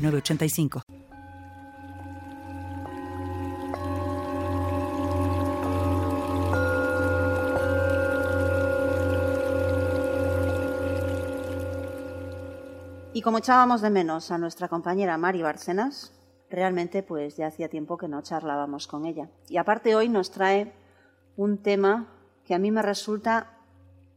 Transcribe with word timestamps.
985. 0.00 0.82
Y 13.12 13.22
como 13.22 13.38
echábamos 13.38 13.82
de 13.82 13.90
menos 13.90 14.30
a 14.30 14.38
nuestra 14.38 14.68
compañera 14.68 15.18
Mari 15.18 15.42
Barcenas, 15.42 16.12
realmente 16.48 17.02
pues 17.02 17.36
ya 17.36 17.48
hacía 17.48 17.68
tiempo 17.68 17.98
que 17.98 18.08
no 18.08 18.22
charlábamos 18.22 18.86
con 18.86 19.04
ella. 19.04 19.28
Y 19.48 19.58
aparte 19.58 19.94
hoy 19.94 20.08
nos 20.08 20.30
trae 20.30 20.72
un 21.36 21.58
tema 21.58 22.06
que 22.46 22.54
a 22.54 22.58
mí 22.58 22.70
me 22.70 22.80
resulta 22.82 23.58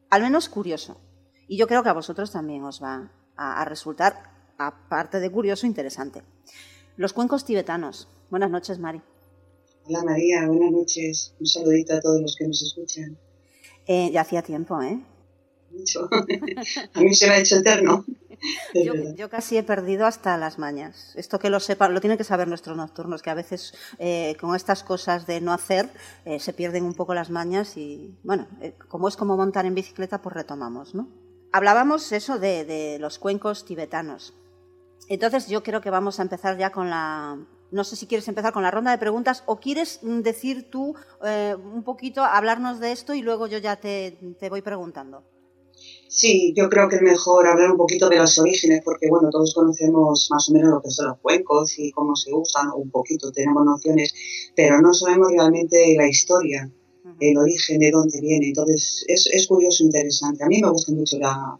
al 0.10 0.22
menos 0.22 0.48
curioso. 0.48 1.02
Y 1.48 1.58
yo 1.58 1.68
creo 1.68 1.84
que 1.84 1.90
a 1.90 1.94
vosotros 1.94 2.32
también 2.32 2.64
os 2.64 2.82
va 2.82 3.12
a, 3.36 3.62
a 3.62 3.66
resultar 3.66 4.33
aparte 4.68 5.20
de 5.20 5.32
curioso, 5.32 5.66
interesante. 5.66 6.22
Los 6.96 7.14
cuencos 7.14 7.46
tibetanos. 7.46 8.08
Buenas 8.30 8.52
noches, 8.52 8.80
Mari. 8.80 9.02
Hola 9.86 10.04
María, 10.04 10.48
buenas 10.48 10.72
noches. 10.72 11.34
Un 11.40 11.46
saludito 11.46 11.94
a 11.94 12.00
todos 12.00 12.22
los 12.22 12.36
que 12.38 12.48
nos 12.48 12.62
escuchan. 12.62 13.18
Eh, 13.86 14.12
ya 14.12 14.22
hacía 14.22 14.42
tiempo, 14.42 14.82
¿eh? 14.82 15.00
Mucho. 15.72 16.08
a 16.94 17.02
mí 17.02 17.14
se 17.14 17.28
me 17.28 17.34
ha 17.34 17.40
hecho 17.40 17.58
eterno. 17.58 18.06
Yo, 19.18 19.30
casi 19.30 19.58
he 19.58 19.64
perdido 19.64 20.06
hasta 20.06 20.38
las 20.38 20.60
mañas. 20.60 21.14
Esto 21.16 21.40
que 21.40 21.50
lo 21.50 21.60
sepan, 21.60 21.94
lo 21.94 22.02
tienen 22.02 22.18
que 22.18 22.24
saber 22.24 22.48
nuestros 22.48 22.78
nocturnos, 22.78 23.22
que 23.22 23.30
a 23.30 23.36
veces 23.36 23.74
eh, 24.00 24.36
con 24.40 24.56
estas 24.56 24.84
cosas 24.84 25.26
de 25.28 25.42
no 25.42 25.52
hacer 25.54 25.90
eh, 26.26 26.40
se 26.40 26.54
pierden 26.54 26.84
un 26.84 26.94
poco 26.94 27.14
las 27.14 27.30
mañas 27.30 27.76
y, 27.78 28.18
bueno, 28.24 28.48
como 28.88 29.08
es 29.08 29.16
como 29.16 29.38
montar 29.38 29.66
en 29.66 29.76
bicicleta, 29.76 30.22
pues 30.22 30.36
retomamos, 30.36 30.94
¿no? 30.94 31.08
Hablábamos 31.52 32.12
eso 32.12 32.40
de 32.40 32.98
los 33.00 33.20
cuencos 33.20 33.66
tibetanos. 33.66 34.34
Entonces 35.14 35.48
yo 35.48 35.62
creo 35.62 35.80
que 35.80 35.92
vamos 35.92 36.20
a 36.20 36.24
empezar 36.24 36.58
ya 36.58 36.72
con 36.72 36.90
la... 36.90 37.38
No 37.70 37.84
sé 37.84 37.96
si 37.96 38.08
quieres 38.08 38.28
empezar 38.28 38.52
con 38.52 38.64
la 38.64 38.72
ronda 38.72 38.90
de 38.90 38.98
preguntas 38.98 39.44
o 39.46 39.60
quieres 39.60 40.00
decir 40.02 40.72
tú 40.72 40.96
eh, 41.24 41.56
un 41.56 41.84
poquito, 41.84 42.24
hablarnos 42.24 42.80
de 42.80 42.92
esto 42.92 43.14
y 43.14 43.22
luego 43.22 43.46
yo 43.46 43.60
ya 43.60 43.76
te, 43.76 44.18
voy 44.50 44.64
preguntando. 44.64 45.24
Sí, 46.08 46.54
yo 46.56 46.68
creo 46.68 46.90
que 46.90 46.96
es 46.96 47.02
mejor 47.04 47.48
hablar 47.48 47.72
un 47.72 47.78
poquito 47.78 48.10
de 48.10 48.18
los 48.18 48.40
orígenes, 48.40 48.82
porque 48.84 49.08
bueno, 49.10 49.30
todos 49.30 49.54
conocemos 49.54 50.30
más 50.32 50.50
o 50.50 50.54
menos 50.54 50.72
lo 50.72 50.82
que 50.82 50.90
son 50.90 51.08
los 51.10 51.20
cuencos 51.20 51.78
y 51.78 51.92
cómo 51.92 52.16
se 52.16 52.34
usan, 52.34 52.70
un 52.76 52.90
poquito 52.90 53.32
tenemos 53.32 53.64
nociones, 53.66 54.14
pero 54.56 54.82
no 54.82 54.94
sabemos 54.94 55.32
realmente 55.32 55.96
la 55.96 56.08
historia, 56.08 56.72
el 57.20 57.38
origen 57.38 57.80
de 57.80 57.92
dónde 57.92 58.20
viene. 58.20 58.48
Entonces, 58.48 59.04
es, 59.08 59.28
es 59.32 59.48
curioso, 59.48 59.84
interesante. 59.84 60.44
A 60.44 60.48
mí 60.48 60.60
me 60.60 60.70
gusta 60.70 60.92
mucho 60.92 61.20
la, 61.20 61.60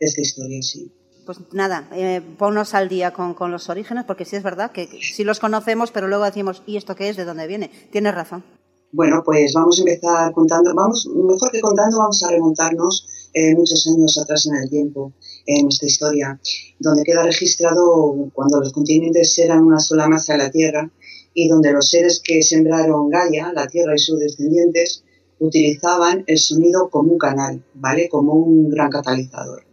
esta 0.00 0.20
historia, 0.20 0.62
sí 0.62 0.90
pues 1.26 1.38
nada, 1.52 1.88
eh, 1.92 2.22
ponnos 2.38 2.72
al 2.74 2.88
día 2.88 3.12
con, 3.12 3.50
los 3.50 3.68
orígenes, 3.68 4.04
porque 4.04 4.24
sí 4.24 4.36
es 4.36 4.44
verdad 4.44 4.70
que, 4.70 4.88
sí 5.02 5.24
los 5.24 5.40
conocemos, 5.40 5.90
pero 5.90 6.06
luego 6.06 6.24
decimos, 6.24 6.62
¿y 6.66 6.76
esto 6.76 6.94
qué 6.94 7.08
es? 7.08 7.16
¿De 7.16 7.24
dónde 7.24 7.48
viene? 7.48 7.70
Tienes 7.90 8.14
razón. 8.14 8.44
Bueno, 8.92 9.22
pues 9.24 9.52
vamos 9.52 9.76
a 9.78 9.80
empezar 9.80 10.32
contando, 10.32 10.72
vamos, 10.74 11.06
mejor 11.06 11.50
que 11.50 11.60
contando, 11.60 11.98
vamos 11.98 12.22
a 12.22 12.30
remontarnos 12.30 13.30
eh, 13.34 13.54
muchos 13.56 13.86
años 13.88 14.16
atrás 14.16 14.46
en 14.46 14.54
el 14.54 14.70
tiempo, 14.70 15.12
en 15.44 15.64
nuestra 15.64 15.88
historia, 15.88 16.40
donde 16.78 17.02
queda 17.02 17.24
registrado 17.24 18.30
cuando 18.32 18.60
los 18.60 18.72
continentes 18.72 19.36
eran 19.38 19.64
una 19.64 19.80
sola 19.80 20.08
masa 20.08 20.34
de 20.34 20.38
la 20.38 20.50
Tierra 20.50 20.90
y 21.34 21.48
donde 21.48 21.72
los 21.72 21.90
seres 21.90 22.22
que 22.24 22.40
sembraron 22.42 23.10
Gaia, 23.10 23.52
la 23.52 23.66
Tierra 23.66 23.94
y 23.96 23.98
sus 23.98 24.20
descendientes, 24.20 25.02
utilizaban 25.40 26.24
el 26.28 26.38
sonido 26.38 26.88
como 26.88 27.12
un 27.12 27.18
canal, 27.18 27.62
¿vale? 27.74 28.08
Como 28.08 28.32
un 28.34 28.70
gran 28.70 28.88
catalizador 28.88 29.66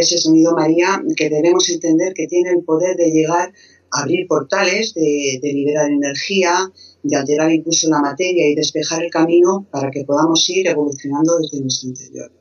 ese 0.00 0.18
sonido 0.18 0.54
María 0.54 1.02
que 1.16 1.30
debemos 1.30 1.68
entender 1.70 2.14
que 2.14 2.26
tiene 2.26 2.50
el 2.50 2.64
poder 2.64 2.96
de 2.96 3.10
llegar 3.10 3.52
a 3.90 4.00
abrir 4.02 4.26
portales, 4.26 4.92
de, 4.94 5.40
liberar 5.42 5.90
energía, 5.90 6.70
de 7.02 7.16
alterar 7.16 7.52
incluso 7.52 7.88
la 7.88 8.00
materia 8.00 8.48
y 8.48 8.54
despejar 8.54 9.04
el 9.04 9.10
camino 9.10 9.66
para 9.70 9.90
que 9.90 10.04
podamos 10.04 10.48
ir 10.50 10.66
evolucionando 10.66 11.38
desde 11.38 11.60
nuestro 11.60 11.90
interior. 11.90 12.32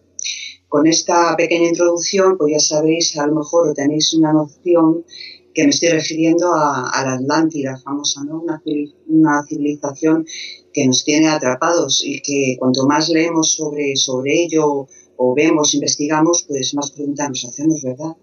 Con 0.67 0.87
esta 0.87 1.35
pequeña 1.37 1.67
introducción, 1.67 2.37
pues 2.37 2.53
ya 2.53 2.59
sabréis, 2.59 3.15
a 3.19 3.27
lo 3.27 3.35
mejor 3.35 3.73
tenéis 3.75 4.13
una 4.15 4.33
noción 4.33 5.05
que 5.53 5.65
me 5.65 5.69
estoy 5.69 5.89
refiriendo 5.89 6.51
a, 6.55 7.03
la 7.05 7.13
Atlántida 7.13 7.77
famosa, 7.77 8.23
¿no? 8.23 8.41
Una, 8.41 8.63
una, 9.07 9.43
civilización 9.45 10.25
que 10.73 10.87
nos 10.87 11.03
tiene 11.03 11.27
atrapados 11.27 12.03
y 12.03 12.19
que 12.21 12.55
cuanto 12.57 12.87
más 12.87 13.09
leemos 13.09 13.53
sobre, 13.53 13.95
sobre 13.95 14.45
ello 14.45 14.87
o 15.17 15.33
vemos, 15.35 15.73
investigamos, 15.73 16.45
pues 16.47 16.73
más 16.73 16.91
preguntas 16.91 17.29
nos 17.29 17.45
hacemos, 17.45 17.81
¿verdad? 17.83 18.15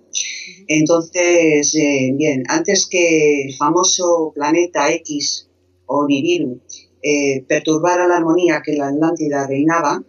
Entonces, 0.66 1.74
eh, 1.74 2.12
bien, 2.14 2.44
antes 2.48 2.86
que 2.86 3.44
el 3.44 3.54
famoso 3.56 4.32
planeta 4.34 4.92
X 4.92 5.48
o 5.86 6.06
Nibiru 6.06 6.60
eh, 7.02 7.44
perturbara 7.48 8.06
la 8.06 8.16
armonía 8.16 8.62
que 8.64 8.74
la 8.74 8.88
Atlántida 8.88 9.46
reinaba, 9.46 10.02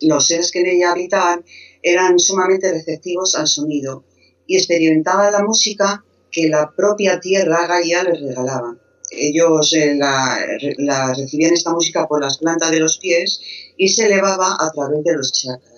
los 0.00 0.26
seres 0.26 0.52
que 0.52 0.60
en 0.60 0.66
ella 0.66 0.92
habitaban 0.92 1.44
eran 1.82 2.18
sumamente 2.18 2.70
receptivos 2.70 3.34
al 3.34 3.46
sonido 3.46 4.04
y 4.46 4.56
experimentaban 4.56 5.32
la 5.32 5.42
música 5.42 6.04
que 6.30 6.48
la 6.48 6.72
propia 6.76 7.20
tierra 7.20 7.66
Gaia 7.66 8.04
les 8.04 8.20
regalaba. 8.20 8.76
Ellos 9.10 9.72
eh, 9.72 9.94
la, 9.96 10.38
la 10.76 11.14
recibían 11.14 11.54
esta 11.54 11.72
música 11.72 12.06
por 12.06 12.20
las 12.20 12.38
plantas 12.38 12.70
de 12.70 12.80
los 12.80 12.98
pies 12.98 13.40
y 13.76 13.88
se 13.88 14.06
elevaba 14.06 14.56
a 14.60 14.70
través 14.72 15.02
de 15.02 15.16
los 15.16 15.32
chakras 15.32 15.77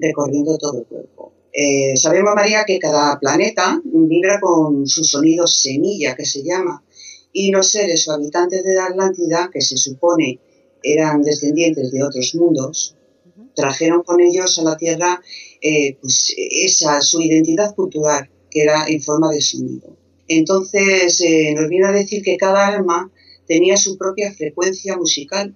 recorriendo 0.00 0.56
todo 0.58 0.78
el 0.78 0.86
cuerpo. 0.86 1.32
Eh, 1.52 1.96
sabemos, 1.96 2.34
María, 2.34 2.64
que 2.64 2.78
cada 2.78 3.18
planeta 3.18 3.80
vibra 3.84 4.40
con 4.40 4.86
su 4.86 5.02
sonido 5.04 5.46
semilla, 5.46 6.14
que 6.14 6.24
se 6.24 6.42
llama, 6.42 6.84
y 7.32 7.50
los 7.50 7.68
seres 7.70 8.06
o 8.08 8.12
habitantes 8.12 8.62
de 8.64 8.74
la 8.74 8.86
Atlántida, 8.86 9.50
que 9.52 9.60
se 9.60 9.76
supone 9.76 10.38
eran 10.82 11.22
descendientes 11.22 11.90
de 11.90 12.02
otros 12.02 12.34
mundos, 12.34 12.96
trajeron 13.54 14.02
con 14.02 14.20
ellos 14.20 14.58
a 14.58 14.62
la 14.62 14.76
Tierra 14.76 15.20
eh, 15.60 15.96
pues 16.00 16.34
esa, 16.36 17.00
su 17.00 17.20
identidad 17.20 17.74
cultural, 17.74 18.30
que 18.50 18.62
era 18.62 18.86
en 18.88 19.02
forma 19.02 19.30
de 19.30 19.40
sonido. 19.40 19.96
Entonces, 20.28 21.20
eh, 21.20 21.52
nos 21.54 21.68
viene 21.68 21.86
a 21.86 21.92
decir 21.92 22.22
que 22.22 22.36
cada 22.36 22.68
alma 22.68 23.10
tenía 23.46 23.76
su 23.76 23.98
propia 23.98 24.32
frecuencia 24.32 24.96
musical 24.96 25.54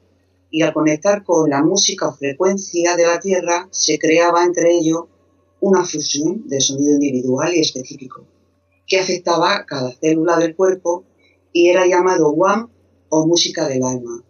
y 0.55 0.63
al 0.63 0.73
conectar 0.73 1.25
con 1.25 1.51
la 1.51 1.65
música 1.65 2.07
o 2.07 2.15
frecuencia 2.15 2.95
de 2.95 3.05
la 3.05 3.19
Tierra 3.19 3.67
se 3.73 3.99
creaba 3.99 4.45
entre 4.45 4.73
ellos 4.73 5.07
una 5.59 5.85
fusión 5.85 6.47
de 6.47 6.61
sonido 6.61 6.93
individual 6.93 7.53
y 7.53 7.59
específico 7.59 8.25
que 8.87 9.01
afectaba 9.01 9.67
cada 9.67 9.91
célula 9.91 10.39
del 10.39 10.55
cuerpo 10.55 11.03
y 11.53 11.71
era 11.71 11.89
llamado 11.89 12.31
WAM 12.31 12.71
o 13.09 13.27
música 13.27 13.67
del 13.67 13.83
alma. 13.83 14.23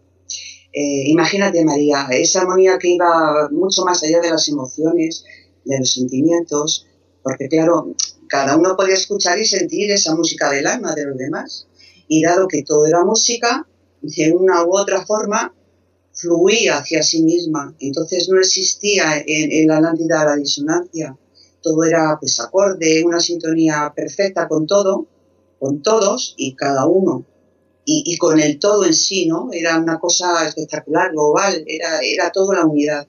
Eh, 0.73 1.11
imagínate, 1.11 1.63
María, 1.63 2.09
esa 2.13 2.41
armonía 2.41 2.79
que 2.79 2.89
iba 2.89 3.51
mucho 3.51 3.85
más 3.85 4.03
allá 4.03 4.21
de 4.21 4.31
las 4.31 4.49
emociones, 4.49 5.27
de 5.67 5.79
los 5.79 5.93
sentimientos, 5.93 6.87
porque 7.23 7.49
claro, 7.49 7.95
cada 8.29 8.57
uno 8.57 8.77
podía 8.77 8.95
escuchar 8.95 9.39
y 9.39 9.45
sentir 9.45 9.91
esa 9.91 10.15
música 10.15 10.49
del 10.51 10.67
alma 10.69 10.95
de 10.95 11.05
los 11.05 11.19
demás. 11.19 11.69
Y 12.09 12.23
dado 12.23 12.49
que 12.49 12.63
todo 12.63 12.87
era 12.87 13.05
música, 13.05 13.69
de 14.01 14.33
una 14.33 14.65
u 14.65 14.75
otra 14.75 15.05
forma 15.05 15.55
fluía 16.15 16.79
hacia 16.79 17.03
sí 17.03 17.23
misma. 17.23 17.75
Entonces 17.81 18.29
no 18.29 18.39
existía 18.39 19.23
en, 19.27 19.67
la 19.67 19.79
Atlántida 19.79 20.25
la 20.25 20.37
disonancia. 20.37 21.17
Todo 21.61 21.85
era 21.85 22.17
pues 22.21 22.39
acorde, 22.41 23.05
una 23.05 23.21
sintonía 23.21 23.93
perfecta 23.95 24.49
con 24.49 24.67
todo, 24.67 25.07
con 25.59 25.83
todos 25.83 26.35
y 26.37 26.55
cada 26.55 26.87
uno. 26.87 27.25
Y, 27.87 28.17
con 28.17 28.41
el 28.41 28.59
todo 28.59 28.87
en 28.87 28.95
sí, 28.95 29.27
¿no? 29.27 29.51
Era 29.53 29.79
una 29.79 29.99
cosa 29.99 30.49
espectacular, 30.49 31.13
global, 31.13 31.65
era, 31.67 32.01
era 32.01 32.33
toda 32.33 32.57
la 32.57 32.65
unidad. 32.65 33.07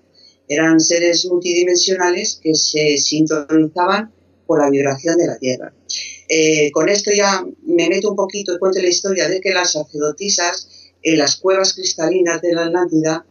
Eran 0.49 0.81
seres 0.81 1.25
multidimensionales 1.27 2.37
que 2.43 2.53
se 2.55 2.97
sintonizaban 2.97 4.11
por 4.45 4.59
la 4.59 4.69
vibración 4.69 5.17
de 5.17 5.27
la 5.27 5.37
Tierra. 5.37 5.73
Eh, 6.27 6.71
con 6.71 6.89
esto 6.89 7.09
ya 7.15 7.45
me 7.65 7.87
meto 7.87 8.09
un 8.09 8.15
poquito 8.17 8.53
y 8.53 8.59
cuento 8.59 8.81
la 8.81 8.89
historia 8.89 9.29
de 9.29 9.39
que 9.39 9.53
las 9.53 9.71
sacerdotisas 9.71 10.67
en 11.05 11.19
las 11.19 11.35
cuevas 11.37 11.73
cristalinas 11.73 12.41
de 12.41 12.53
la 12.53 12.65
Atlántida, 12.65 13.25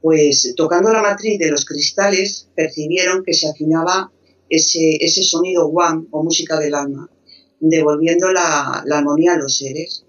pues 0.00 0.54
tocando 0.56 0.92
la 0.92 1.02
matriz 1.02 1.38
de 1.40 1.50
los 1.50 1.64
cristales 1.64 2.48
percibieron 2.54 3.24
que 3.24 3.34
se 3.34 3.48
afinaba 3.48 4.12
ese, 4.48 4.96
ese 5.00 5.24
sonido 5.24 5.66
guam 5.66 6.06
o 6.12 6.22
música 6.22 6.58
del 6.60 6.74
alma. 6.74 7.10
devolviendo 7.58 8.32
la, 8.32 8.84
la 8.86 8.98
armonía 8.98 9.32
a 9.32 9.38
los 9.38 9.58
seres. 9.58 10.04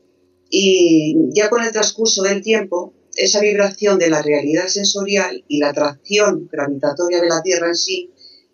Y 0.50 1.16
ya 1.34 1.50
con 1.50 1.64
el 1.64 1.72
transcurso 1.72 2.22
del 2.22 2.42
tiempo, 2.44 2.94
esa 3.16 3.40
vibración 3.42 3.98
de 3.98 4.10
la 4.10 4.22
realidad 4.22 4.68
sensorial 4.68 5.44
y 5.48 5.58
la 5.58 5.70
atracción 5.70 6.48
gravitatoria 6.52 7.20
de 7.20 7.30
la 7.30 7.42
Tierra 7.42 7.68
en 7.68 7.76
sí 7.76 8.12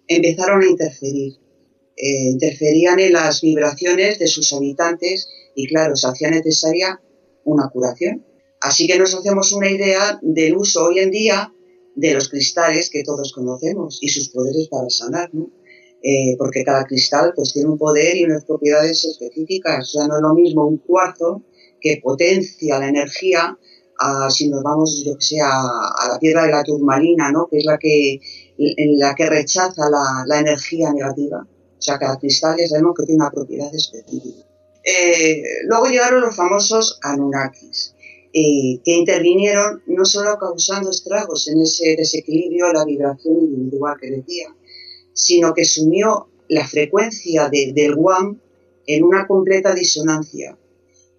empezaron 0.08 0.62
a 0.62 0.68
interferir. 0.68 1.34
Eh, 1.98 2.30
interferían 2.30 3.00
en 3.00 3.14
las 3.14 3.42
vibraciones 3.42 4.20
de 4.20 4.28
sus 4.28 4.54
habitantes 4.54 5.28
y 5.54 5.68
claro, 5.68 5.96
se 5.98 6.08
hacía 6.08 6.30
necesaria 6.30 7.02
una 7.44 7.68
curación. 7.70 8.26
Así 8.64 8.88
que 8.88 8.98
nos 8.98 9.14
hacemos 9.14 9.52
una 9.52 9.70
idea 9.70 10.20
del 10.22 10.56
uso 10.56 10.86
hoy 10.86 11.00
en 11.00 11.12
día 11.12 11.54
de 11.96 12.14
los 12.14 12.30
cristales 12.30 12.90
que 12.90 13.04
todos 13.04 13.34
conocemos 13.34 14.00
y 14.02 14.08
sus 14.08 14.30
poderes 14.30 14.70
para 14.70 14.90
sanar, 14.90 15.30
¿no? 15.34 15.52
Eh, 16.02 16.36
porque 16.38 16.64
cada 16.64 16.86
cristal 16.86 17.34
pues 17.36 17.52
tiene 17.52 17.70
un 17.70 17.78
poder 17.78 18.16
y 18.16 18.24
unas 18.24 18.46
propiedades 18.46 19.04
específicas. 19.04 19.90
O 19.90 20.00
sea, 20.00 20.08
no 20.08 20.16
es 20.16 20.22
lo 20.22 20.34
mismo 20.34 20.66
un 20.66 20.78
cuarzo 20.78 21.44
que 21.82 22.00
potencia 22.02 22.80
la 22.80 22.88
energía 22.88 23.58
si 24.30 24.50
nos 24.50 24.64
vamos, 24.64 25.04
yo 25.06 25.18
que 25.18 25.26
sé, 25.26 25.42
a, 25.42 26.10
la 26.10 26.20
piedra 26.20 26.44
de 26.46 26.52
la 26.52 26.64
turmalina, 26.64 27.32
¿no? 27.32 27.48
Que 27.48 27.58
es 27.58 27.66
la 27.66 27.78
que, 27.78 28.20
en 28.58 29.00
la 29.00 29.14
que 29.14 29.30
rechaza 29.30 29.90
la, 29.90 30.24
la 30.26 30.40
energía 30.40 30.92
negativa. 30.94 31.46
O 31.46 31.82
sea, 31.82 31.98
cada 31.98 32.18
cristal 32.18 32.56
ya 32.58 32.68
sabemos 32.68 32.96
que 32.98 33.06
tiene 33.06 33.24
una 33.24 33.32
propiedad 33.32 33.74
específica. 33.74 34.46
Eh, 34.84 35.42
luego 35.66 35.88
llegaron 35.88 36.22
los 36.22 36.36
famosos 36.36 37.00
Anunnakis, 37.02 37.93
eh, 38.36 38.82
que 38.84 38.92
intervinieron 38.94 39.84
no 39.86 40.06
solo 40.06 40.40
causando 40.40 40.90
estragos 40.90 41.48
en 41.48 41.62
ese 41.62 41.96
desequilibrio, 41.96 42.74
la 42.74 42.84
vibración 42.84 43.36
individual 43.36 43.96
que 44.02 44.10
decía, 44.10 44.48
sino 45.14 45.54
que 45.54 45.66
sumió 45.66 46.30
la 46.50 46.68
frecuencia 46.68 47.50
del 47.50 47.94
WAM 47.96 48.42
en 48.88 49.04
una 49.04 49.28
completa 49.28 49.76
disonancia. 49.76 50.58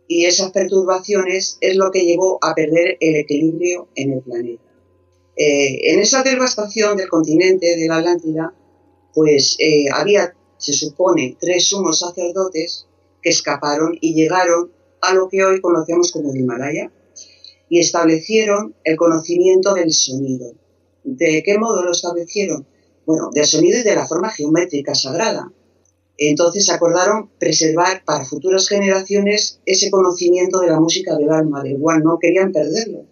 Y 0.08 0.25
esas 0.25 0.50
perturbaciones 0.50 1.56
es 1.61 1.76
lo 1.76 1.93
que 1.93 2.05
llevó 2.05 2.40
a 2.43 2.52
perder 2.52 2.96
el 2.99 3.14
equilibrio 3.14 3.87
en 3.94 4.14
el 4.14 4.20
planeta. 4.20 4.64
Eh, 5.37 5.93
en 5.93 6.00
esa 6.00 6.25
devastación 6.25 6.96
del 6.96 7.08
continente 7.08 7.76
de 7.76 7.87
la 7.87 7.99
Atlántida, 7.99 8.52
pues 9.14 9.56
había, 9.93 10.34
se 10.58 10.72
supone, 10.72 11.37
tres 11.40 11.69
sumos 11.69 12.00
sacerdotes 12.00 12.88
que 13.22 13.31
escaparon 13.31 13.96
y 14.00 14.14
llegaron 14.14 14.72
a 15.00 15.14
lo 15.14 15.28
que 15.28 15.44
hoy 15.44 15.61
conocemos 15.61 16.11
como 16.11 16.32
el 16.32 16.40
Himalaya 16.40 16.90
y 17.75 17.81
establecieron 17.81 18.76
el 18.85 18.97
conocimiento 18.97 19.75
del 19.75 19.93
sonido. 19.93 20.55
¿De 21.03 21.43
qué 21.44 21.59
modo 21.59 21.82
lo 21.82 21.91
establecieron? 21.91 22.65
Bueno, 23.05 23.31
del 23.35 23.47
sonido 23.47 23.81
y 23.81 23.82
de 23.82 23.97
la 23.97 24.06
forma 24.06 24.31
geométrica 24.31 24.94
sagrada. 24.94 25.53
Entonces 26.17 26.71
acordaron 26.71 27.31
preservar 27.37 28.05
para 28.05 28.26
futuras 28.26 28.69
generaciones 28.69 29.59
ese 29.67 29.91
conocimiento 29.91 30.61
de 30.61 30.69
la 30.69 30.79
música 30.79 31.17
del 31.17 31.31
alma, 31.31 31.65
del 31.65 31.81
cual 31.81 32.05
no 32.05 32.17
querían 32.21 32.53
perderlo. 32.53 33.06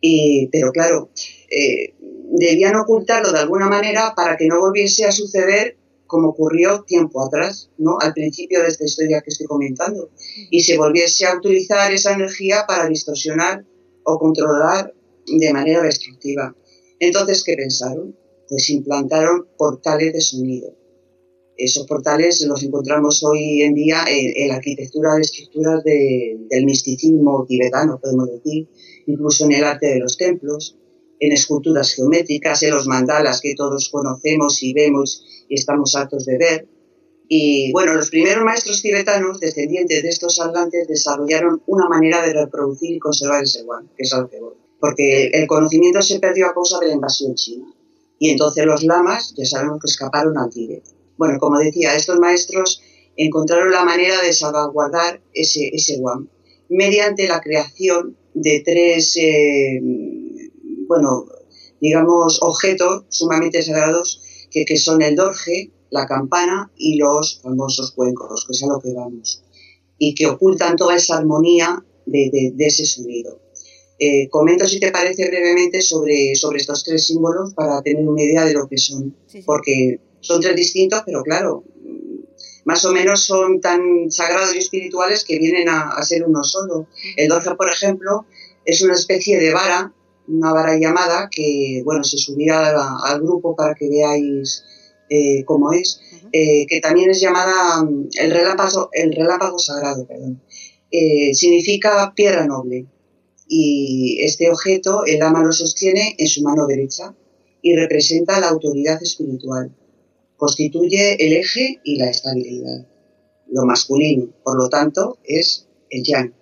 Y, 0.00 0.46
pero 0.52 0.70
claro, 0.70 1.10
eh, 1.50 1.92
debían 2.30 2.76
ocultarlo 2.76 3.32
de 3.32 3.40
alguna 3.40 3.66
manera 3.66 4.14
para 4.14 4.36
que 4.36 4.46
no 4.46 4.60
volviese 4.60 5.04
a 5.04 5.10
suceder 5.10 5.78
como 6.06 6.28
ocurrió 6.28 6.84
tiempo 6.84 7.26
atrás, 7.26 7.70
¿no? 7.76 7.98
al 8.00 8.12
principio 8.12 8.62
de 8.62 8.68
esta 8.68 8.84
historia 8.84 9.20
que 9.20 9.30
estoy 9.30 9.48
comentando, 9.48 10.10
y 10.48 10.62
se 10.62 10.78
volviese 10.78 11.26
a 11.26 11.36
utilizar 11.36 11.92
esa 11.92 12.12
energía 12.12 12.64
para 12.68 12.86
distorsionar 12.86 13.64
o 14.04 14.18
controlar 14.18 14.92
de 15.26 15.52
manera 15.52 15.82
destructiva. 15.82 16.54
Entonces, 16.98 17.42
¿qué 17.44 17.54
pensaron? 17.56 18.16
Pues 18.48 18.68
implantaron 18.70 19.46
portales 19.56 20.12
de 20.12 20.20
sonido. 20.20 20.74
Esos 21.56 21.86
portales 21.86 22.40
los 22.46 22.62
encontramos 22.62 23.22
hoy 23.22 23.62
en 23.62 23.74
día 23.74 24.04
en, 24.08 24.48
la 24.48 24.56
arquitectura 24.56 25.14
de 25.14 25.20
estructuras 25.20 25.84
del 25.84 26.64
misticismo 26.64 27.44
tibetano, 27.46 28.00
podemos 28.00 28.30
decir, 28.30 28.66
incluso 29.06 29.44
en 29.44 29.52
el 29.52 29.64
arte 29.64 29.88
de 29.88 29.98
los 29.98 30.16
templos, 30.16 30.78
en 31.18 31.32
esculturas 31.32 31.92
geométricas, 31.92 32.62
en 32.62 32.70
los 32.70 32.86
mandalas 32.86 33.42
que 33.42 33.54
todos 33.54 33.90
conocemos 33.90 34.62
y 34.62 34.72
vemos 34.72 35.22
y 35.48 35.56
estamos 35.56 35.94
hartos 35.94 36.24
de 36.24 36.38
ver. 36.38 36.68
Y 37.32 37.70
bueno, 37.70 37.94
los 37.94 38.10
primeros 38.10 38.44
maestros 38.44 38.82
tibetanos, 38.82 39.38
descendientes 39.38 40.02
de 40.02 40.08
estos 40.08 40.40
atlantes, 40.40 40.88
desarrollaron 40.88 41.62
una 41.66 41.88
manera 41.88 42.26
de 42.26 42.32
reproducir 42.32 42.96
y 42.96 42.98
conservar 42.98 43.44
ese 43.44 43.62
guan, 43.62 43.88
que 43.96 44.02
es 44.02 44.12
algo 44.12 44.28
que 44.28 44.40
voy. 44.40 44.54
Porque 44.80 45.26
el 45.28 45.46
conocimiento 45.46 46.02
se 46.02 46.18
perdió 46.18 46.46
a 46.46 46.54
causa 46.54 46.80
de 46.80 46.88
la 46.88 46.94
invasión 46.94 47.36
china. 47.36 47.72
Y 48.18 48.30
entonces 48.30 48.66
los 48.66 48.82
lamas 48.82 49.32
ya 49.36 49.46
sabemos 49.46 49.78
que 49.80 49.88
escaparon 49.88 50.36
al 50.38 50.50
Tíbet. 50.50 50.82
Bueno, 51.16 51.38
como 51.38 51.58
decía, 51.60 51.94
estos 51.94 52.18
maestros 52.18 52.82
encontraron 53.16 53.70
la 53.70 53.84
manera 53.84 54.20
de 54.22 54.32
salvaguardar 54.32 55.22
ese, 55.32 55.70
ese 55.72 55.98
guan 55.98 56.28
mediante 56.68 57.28
la 57.28 57.40
creación 57.40 58.16
de 58.34 58.62
tres 58.64 59.16
eh, 59.16 59.80
bueno, 60.90 61.26
digamos, 61.80 62.40
objetos 62.42 63.04
sumamente 63.08 63.62
sagrados 63.62 64.22
que, 64.50 64.76
son 64.76 65.02
el 65.02 65.14
dorje, 65.14 65.70
la 65.90 66.06
campana 66.06 66.70
y 66.76 66.96
los 66.96 67.40
famosos 67.42 67.92
cuencos, 67.92 68.44
que 68.46 68.52
es 68.52 68.62
a 68.62 68.66
lo 68.66 68.78
que 68.78 68.92
vamos, 68.92 69.42
y 69.98 70.14
que 70.14 70.26
ocultan 70.26 70.76
toda 70.76 70.96
esa 70.96 71.18
armonía 71.18 71.84
de, 72.06 72.54
ese 72.58 72.86
sonido. 72.86 73.40
Eh, 73.98 74.28
comento, 74.30 74.66
si 74.66 74.80
te 74.80 74.90
parece, 74.90 75.28
brevemente 75.28 75.82
sobre, 75.82 76.34
sobre 76.34 76.58
estos 76.58 76.84
tres 76.84 77.06
símbolos 77.06 77.52
para 77.54 77.82
tener 77.82 78.08
una 78.08 78.22
idea 78.22 78.44
de 78.44 78.54
lo 78.54 78.66
que 78.66 78.78
son, 78.78 79.14
porque 79.44 80.00
son 80.20 80.40
tres 80.40 80.56
distintos, 80.56 81.02
pero 81.04 81.22
claro, 81.22 81.64
más 82.64 82.84
o 82.84 82.92
menos 82.92 83.20
son 83.24 83.60
tan 83.60 84.10
sagrados 84.10 84.54
y 84.54 84.58
espirituales 84.58 85.24
que 85.24 85.38
vienen 85.38 85.68
a, 85.68 85.90
a 85.90 86.02
ser 86.02 86.24
uno 86.24 86.44
solo. 86.44 86.86
El 87.16 87.28
dorje, 87.28 87.54
por 87.54 87.68
ejemplo, 87.68 88.26
es 88.64 88.82
una 88.82 88.94
especie 88.94 89.38
de 89.38 89.52
vara 89.52 89.92
una 90.30 90.52
vara 90.52 90.78
llamada 90.78 91.28
que, 91.30 91.82
bueno, 91.84 92.04
se 92.04 92.18
subirá 92.18 92.72
al 93.04 93.20
grupo 93.20 93.56
para 93.56 93.74
que 93.74 93.88
veáis 93.88 94.62
eh, 95.12 95.44
cómo 95.44 95.72
es, 95.72 96.00
eh, 96.32 96.66
que 96.68 96.80
también 96.80 97.10
es 97.10 97.20
llamada 97.20 97.82
mm, 97.82 98.10
el 98.20 98.30
relámpago, 98.30 98.90
el 98.92 99.12
relámpago 99.12 99.58
sagrado, 99.58 100.06
perdón. 100.06 100.40
Eh, 100.92 101.34
significa 101.34 102.12
piedra 102.14 102.46
noble 102.46 102.86
y 103.48 104.22
este 104.22 104.48
objeto 104.48 105.04
el 105.04 105.20
ama 105.22 105.42
lo 105.42 105.52
sostiene 105.52 106.14
en 106.16 106.28
su 106.28 106.42
mano 106.42 106.64
derecha 106.68 107.12
y 107.60 107.74
representa 107.74 108.38
la 108.38 108.50
autoridad 108.50 109.02
espiritual. 109.02 109.74
Constituye 110.36 111.16
el 111.26 111.32
eje 111.32 111.80
y 111.82 111.96
la 111.96 112.08
estabilidad. 112.08 112.86
Lo 113.48 113.64
masculino, 113.64 114.32
por 114.44 114.56
lo 114.56 114.68
tanto, 114.68 115.18
es 115.24 115.66
el 115.90 116.04
yang. 116.04 116.32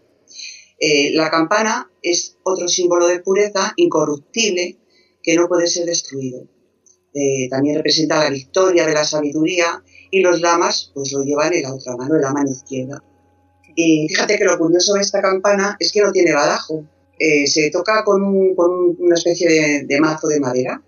La 1.15 1.31
campana 1.31 1.91
es 2.03 2.37
otro 2.45 2.69
símbolo 2.69 3.09
de 3.09 3.21
pureza 3.21 3.73
incorruptible 3.77 4.77
que 5.23 5.37
no 5.37 5.49
puede 5.49 5.67
ser 5.67 5.87
destruido. 5.87 6.47
Eh, 7.15 7.49
también 7.49 7.77
representa 7.77 8.23
la 8.23 8.31
victoria 8.31 8.87
de 8.87 8.95
la 8.95 9.05
sabiduría 9.05 9.83
y 10.11 10.21
los 10.21 10.41
lamas 10.41 10.91
pues 10.95 11.13
lo 11.13 11.25
llevan 11.25 11.53
en 11.55 11.63
la 11.63 11.75
otra 11.75 11.97
mano, 11.97 12.17
en 12.17 12.23
la 12.23 12.33
mano 12.33 12.51
izquierda. 12.51 13.03
Y 13.75 14.09
fíjate 14.09 14.39
que 14.39 14.45
lo 14.45 14.59
curioso 14.59 14.95
de 14.95 15.01
esta 15.01 15.23
campana 15.23 15.77
es 15.79 15.93
que 15.93 16.01
no 16.01 16.11
tiene 16.11 16.33
badajo. 16.33 16.85
Eh, 17.19 17.47
se 17.47 17.71
toca 17.71 18.05
con, 18.05 18.23
una 18.23 19.15
especie 19.15 19.85
de, 19.87 20.01
mazo 20.01 20.29
de 20.29 20.41
madera. 20.41 20.83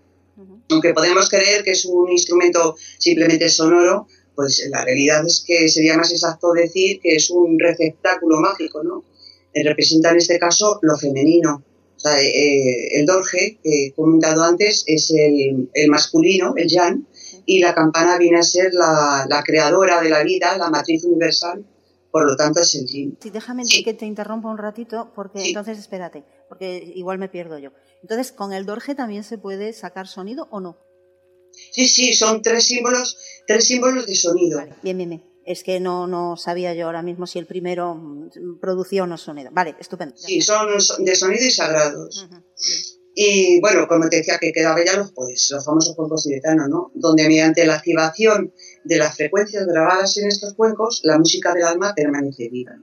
Aunque 0.70 0.94
podemos 0.94 1.28
creer 1.28 1.64
que 1.64 1.72
es 1.72 1.84
un 1.84 2.10
instrumento 2.10 2.76
simplemente 2.98 3.48
sonoro, 3.48 4.06
pues 4.36 4.66
la 4.70 4.84
realidad 4.84 5.26
es 5.26 5.44
que 5.44 5.68
sería 5.68 5.96
más 5.96 6.12
exacto 6.12 6.52
decir 6.52 7.00
que 7.00 7.16
es 7.16 7.30
un 7.30 7.58
receptáculo 7.58 8.40
mágico, 8.40 8.82
¿no? 8.82 9.04
Eh, 9.52 9.64
representa 9.64 10.10
en 10.10 10.18
este 10.18 10.38
caso 10.38 10.78
lo 10.82 10.96
femenino. 10.96 11.64
O 12.00 12.02
sea, 12.02 12.18
eh, 12.18 12.98
el 12.98 13.04
dorje, 13.04 13.58
que 13.62 13.86
he 13.86 13.92
comentado 13.92 14.42
antes, 14.42 14.84
es 14.86 15.10
el, 15.10 15.68
masculino, 15.88 16.54
el 16.56 16.66
yan, 16.66 17.06
y 17.44 17.58
la 17.58 17.74
campana 17.74 18.16
viene 18.16 18.38
a 18.38 18.42
ser 18.42 18.72
la, 18.72 19.42
creadora 19.44 20.00
de 20.00 20.08
la 20.08 20.22
vida, 20.22 20.56
la 20.56 20.70
matriz 20.70 21.04
universal, 21.04 21.62
por 22.10 22.24
lo 22.24 22.36
tanto 22.36 22.62
es 22.62 22.74
el 22.74 22.86
yin. 22.86 23.18
Sí, 23.20 23.28
déjame 23.28 23.64
que 23.84 23.92
te 23.92 24.06
interrumpa 24.06 24.48
un 24.48 24.56
ratito, 24.56 25.12
porque 25.14 25.46
entonces 25.46 25.78
espérate, 25.78 26.24
porque 26.48 26.90
igual 26.94 27.18
me 27.18 27.28
pierdo 27.28 27.58
yo. 27.58 27.72
Entonces, 28.00 28.32
¿con 28.32 28.54
el 28.54 28.64
dorje 28.64 28.94
también 28.94 29.22
se 29.22 29.36
puede 29.36 29.74
sacar 29.74 30.08
sonido 30.08 30.48
o 30.50 30.60
no? 30.60 30.78
Sí, 31.70 31.86
sí, 31.86 32.14
son 32.14 32.40
tres 32.40 32.64
símbolos, 32.64 33.18
tres 33.46 33.66
símbolos 33.66 34.06
de 34.06 34.14
sonido. 34.14 34.58
bien, 34.82 34.96
bien, 34.96 35.10
bien. 35.10 35.29
Es 35.50 35.64
que 35.64 35.80
no, 35.80 36.06
no 36.06 36.36
sabía 36.36 36.74
yo 36.74 36.86
ahora 36.86 37.02
mismo 37.02 37.26
si 37.26 37.40
el 37.40 37.46
primero 37.46 37.96
mm, 37.96 38.60
producía 38.60 39.02
o 39.02 39.06
no 39.08 39.18
sonido. 39.18 39.50
Vale, 39.52 39.74
estupendo. 39.80 40.14
Sí, 40.16 40.40
son 40.40 40.68
de 41.04 41.16
sonido 41.16 41.44
y 41.44 41.50
sagrados. 41.50 42.28
Y 43.16 43.60
bueno, 43.60 43.88
como 43.88 44.08
te 44.08 44.18
decía, 44.18 44.38
que 44.40 44.52
quedaba 44.52 44.78
ya 44.84 44.96
los, 44.96 45.10
pues, 45.10 45.48
los 45.50 45.64
famosos 45.64 45.96
cuencos 45.96 46.22
tibetanos, 46.22 46.68
¿no? 46.68 46.92
Donde 46.94 47.26
mediante 47.26 47.66
la 47.66 47.74
activación 47.74 48.54
de 48.84 48.98
las 48.98 49.16
frecuencias 49.16 49.66
grabadas 49.66 50.16
en 50.18 50.28
estos 50.28 50.54
cuencos, 50.54 51.00
la 51.02 51.18
música 51.18 51.52
del 51.52 51.64
alma 51.64 51.94
permanece 51.96 52.48
viva. 52.48 52.76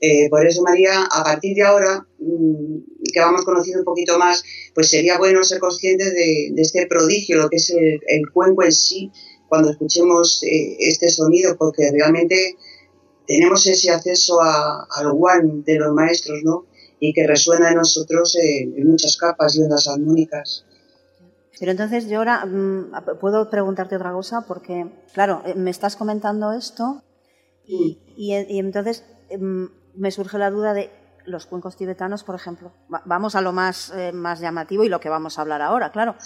Eh, 0.00 0.30
por 0.30 0.46
eso, 0.46 0.62
María, 0.62 1.04
a 1.04 1.24
partir 1.24 1.56
de 1.56 1.62
ahora, 1.64 2.06
mm, 2.18 3.10
que 3.12 3.20
vamos 3.20 3.44
conociendo 3.44 3.80
un 3.80 3.84
poquito 3.84 4.18
más, 4.18 4.42
pues 4.74 4.88
sería 4.88 5.18
bueno 5.18 5.44
ser 5.44 5.58
conscientes 5.58 6.14
de, 6.14 6.54
este 6.56 6.86
prodigio, 6.86 7.36
lo 7.36 7.50
que 7.50 7.56
es 7.56 7.68
el 7.68 8.30
cuenco 8.32 8.64
en 8.64 8.72
sí, 8.72 9.12
cuando 9.48 9.70
escuchemos 9.70 10.42
eh, 10.42 10.76
este 10.80 11.08
sonido, 11.10 11.56
porque 11.56 11.90
realmente 11.90 12.56
tenemos 13.26 13.66
ese 13.66 13.90
acceso 13.90 14.40
al 14.40 15.06
one 15.06 15.62
de 15.64 15.78
los 15.78 15.92
maestros, 15.92 16.40
¿no? 16.44 16.66
Y 17.00 17.12
que 17.12 17.26
resuena 17.26 17.70
en 17.70 17.76
nosotros 17.76 18.36
en 18.36 18.88
muchas 18.88 19.16
capas 19.16 19.56
y 19.56 19.62
ondas 19.62 19.86
armónicas. 19.86 20.64
Pero 21.58 21.72
entonces 21.72 22.08
yo 22.08 22.18
ahora 22.18 22.44
mm, 22.46 23.18
puedo 23.20 23.50
preguntarte 23.50 23.96
otra 23.96 24.12
cosa 24.12 24.44
porque, 24.46 24.86
claro, 25.12 25.42
eh, 25.44 25.54
me 25.54 25.70
estás 25.70 25.96
comentando 25.96 26.52
esto 26.52 27.02
y, 27.66 27.98
y, 28.16 28.58
entonces 28.58 29.04
em, 29.28 29.68
me 29.94 30.10
surge 30.10 30.38
la 30.38 30.50
duda 30.50 30.72
de 30.72 30.90
los 31.28 31.46
cuencos 31.46 31.76
tibetanos, 31.76 32.24
por 32.24 32.34
ejemplo. 32.34 32.72
vamos 33.04 33.34
a 33.34 33.40
lo 33.40 33.52
más, 33.52 33.90
eh, 33.90 34.12
más 34.12 34.40
llamativo 34.40 34.84
y 34.84 34.88
lo 34.88 35.00
que 35.00 35.08
vamos 35.08 35.38
a 35.38 35.42
hablar 35.42 35.62
ahora, 35.62 35.92
claro. 35.92 36.16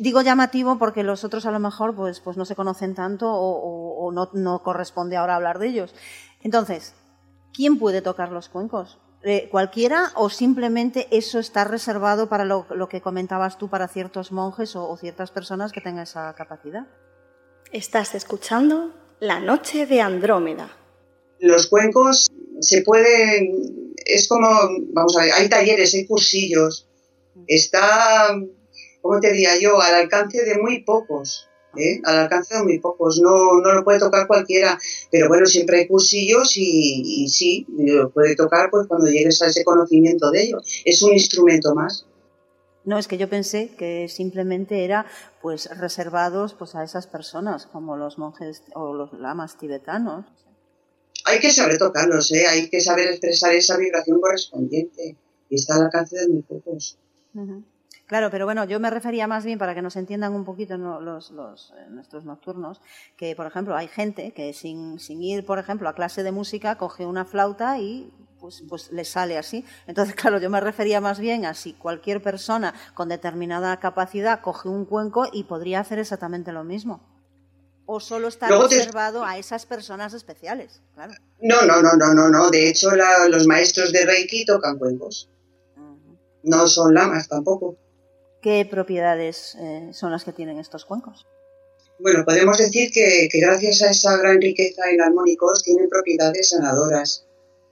Digo 0.00 0.22
llamativo 0.22 0.78
porque 0.78 1.02
los 1.02 1.24
otros 1.24 1.46
a 1.46 1.50
lo 1.50 1.58
mejor 1.58 1.94
pues, 1.94 2.20
pues 2.20 2.36
no 2.36 2.44
se 2.44 2.54
conocen 2.54 2.94
tanto 2.94 3.28
o, 3.30 4.12
no, 4.12 4.30
no, 4.32 4.62
corresponde 4.62 5.16
ahora 5.16 5.36
hablar 5.36 5.58
de 5.58 5.68
ellos. 5.68 5.94
Entonces, 6.42 6.94
¿quién 7.52 7.78
puede 7.78 8.02
tocar 8.02 8.30
los 8.30 8.48
cuencos? 8.48 8.98
Eh, 9.24 9.48
¿Cualquiera 9.50 10.10
o 10.16 10.28
simplemente 10.30 11.06
eso 11.12 11.38
está 11.38 11.62
reservado 11.64 12.28
para 12.28 12.44
lo, 12.44 12.88
que 12.88 13.00
comentabas 13.00 13.56
tú, 13.56 13.68
para 13.68 13.86
ciertos 13.86 14.32
monjes 14.32 14.74
o, 14.74 14.96
ciertas 14.96 15.30
personas 15.30 15.70
que 15.70 15.80
tengan 15.80 16.02
esa 16.02 16.34
capacidad? 16.34 16.86
Estás 17.70 18.14
escuchando 18.16 18.92
La 19.20 19.38
Noche 19.38 19.86
de 19.86 20.00
Andrómeda. 20.00 20.68
Los 21.38 21.68
cuencos 21.68 22.28
se 22.62 22.82
pueden, 22.82 23.94
es 24.04 24.28
como, 24.28 24.48
vamos 24.92 25.16
a 25.16 25.22
ver, 25.22 25.32
hay 25.32 25.48
talleres, 25.48 25.94
hay 25.94 26.06
cursillos, 26.06 26.88
está, 27.46 28.34
¿cómo 29.00 29.20
te 29.20 29.32
diría 29.32 29.58
yo?, 29.60 29.80
al 29.80 29.94
alcance 29.94 30.44
de 30.44 30.58
muy 30.58 30.82
pocos. 30.82 31.48
¿eh? 31.76 32.00
al 32.04 32.18
alcance 32.18 32.54
de 32.54 32.62
muy 32.62 32.78
pocos, 32.78 33.20
no, 33.20 33.60
no 33.60 33.72
lo 33.72 33.84
puede 33.84 33.98
tocar 33.98 34.26
cualquiera, 34.26 34.78
pero 35.10 35.28
bueno, 35.28 35.46
siempre 35.46 35.78
hay 35.78 35.88
cursillos 35.88 36.56
y, 36.56 37.22
y 37.24 37.28
sí, 37.28 37.66
lo 37.78 38.10
puede 38.10 38.36
tocar 38.36 38.70
pues 38.70 38.86
cuando 38.86 39.08
llegues 39.08 39.40
a 39.42 39.46
ese 39.46 39.64
conocimiento 39.64 40.30
de 40.30 40.42
ello. 40.42 40.58
Es 40.84 41.02
un 41.02 41.12
instrumento 41.12 41.74
más. 41.74 42.06
No, 42.84 42.98
es 42.98 43.06
que 43.06 43.16
yo 43.16 43.28
pensé 43.28 43.70
que 43.78 44.08
simplemente 44.08 44.84
era 44.84 45.06
pues 45.40 45.68
reservados 45.78 46.54
pues 46.54 46.74
a 46.74 46.82
esas 46.82 47.06
personas, 47.06 47.66
como 47.66 47.96
los 47.96 48.18
monjes 48.18 48.62
o 48.74 48.92
los 48.92 49.12
lamas 49.12 49.56
tibetanos. 49.56 50.26
Hay 51.24 51.38
que 51.40 51.50
saber 51.50 51.78
¿eh? 52.32 52.46
hay 52.48 52.68
que 52.68 52.80
saber 52.80 53.08
expresar 53.08 53.52
esa 53.54 53.76
vibración 53.76 54.20
correspondiente 54.20 55.16
y 55.48 55.54
está 55.54 55.76
al 55.76 55.82
alcance 55.82 56.16
de 56.16 56.28
muy 56.28 56.42
pocos. 56.42 56.98
Claro, 58.06 58.30
pero 58.30 58.44
bueno, 58.44 58.64
yo 58.64 58.78
me 58.80 58.90
refería 58.90 59.26
más 59.26 59.44
bien 59.44 59.58
para 59.58 59.74
que 59.74 59.82
nos 59.82 59.96
entiendan 59.96 60.34
un 60.34 60.44
poquito 60.44 60.76
los, 60.76 61.30
eh, 61.30 61.86
nuestros 61.88 62.24
nocturnos, 62.24 62.80
que 63.16 63.34
por 63.34 63.46
ejemplo 63.46 63.76
hay 63.76 63.88
gente 63.88 64.32
que 64.32 64.52
sin, 64.52 64.98
sin, 64.98 65.22
ir, 65.22 65.46
por 65.46 65.58
ejemplo, 65.58 65.88
a 65.88 65.94
clase 65.94 66.22
de 66.22 66.32
música, 66.32 66.76
coge 66.76 67.06
una 67.06 67.24
flauta 67.24 67.78
y 67.78 68.12
pues, 68.38 68.64
pues 68.68 68.92
le 68.92 69.04
sale 69.04 69.38
así. 69.38 69.64
Entonces, 69.86 70.14
claro, 70.16 70.38
yo 70.38 70.50
me 70.50 70.60
refería 70.60 71.00
más 71.00 71.20
bien 71.20 71.46
a 71.46 71.54
si 71.54 71.72
cualquier 71.72 72.20
persona 72.20 72.74
con 72.92 73.08
determinada 73.08 73.78
capacidad 73.78 74.40
coge 74.40 74.68
un 74.68 74.84
cuenco 74.84 75.26
y 75.32 75.44
podría 75.44 75.80
hacer 75.80 75.98
exactamente 75.98 76.52
lo 76.52 76.64
mismo. 76.64 77.11
O 77.86 78.00
solo 78.00 78.28
está 78.28 78.48
reservado 78.48 79.24
a 79.24 79.38
esas 79.38 79.66
personas 79.66 80.14
especiales, 80.14 80.80
claro. 80.94 81.14
No, 81.40 81.62
no, 81.66 81.82
no, 81.82 81.94
no, 81.94 82.14
no, 82.14 82.28
no. 82.30 82.50
De 82.50 82.68
hecho, 82.68 82.90
los 83.28 83.46
maestros 83.46 83.92
de 83.92 84.06
Reiki 84.06 84.44
tocan 84.44 84.78
cuencos. 84.78 85.28
No 86.44 86.68
son 86.68 86.94
lamas 86.94 87.28
tampoco. 87.28 87.76
¿Qué 88.40 88.66
propiedades 88.68 89.56
eh, 89.60 89.90
son 89.92 90.10
las 90.10 90.24
que 90.24 90.32
tienen 90.32 90.58
estos 90.58 90.84
cuencos? 90.84 91.26
Bueno, 91.98 92.24
podemos 92.24 92.58
decir 92.58 92.90
que, 92.90 93.28
gracias 93.32 93.82
a 93.82 93.90
esa 93.90 94.16
gran 94.16 94.40
riqueza 94.40 94.90
en 94.90 95.00
armónicos 95.00 95.62
tienen 95.62 95.88
propiedades 95.88 96.48
sanadoras, 96.48 97.26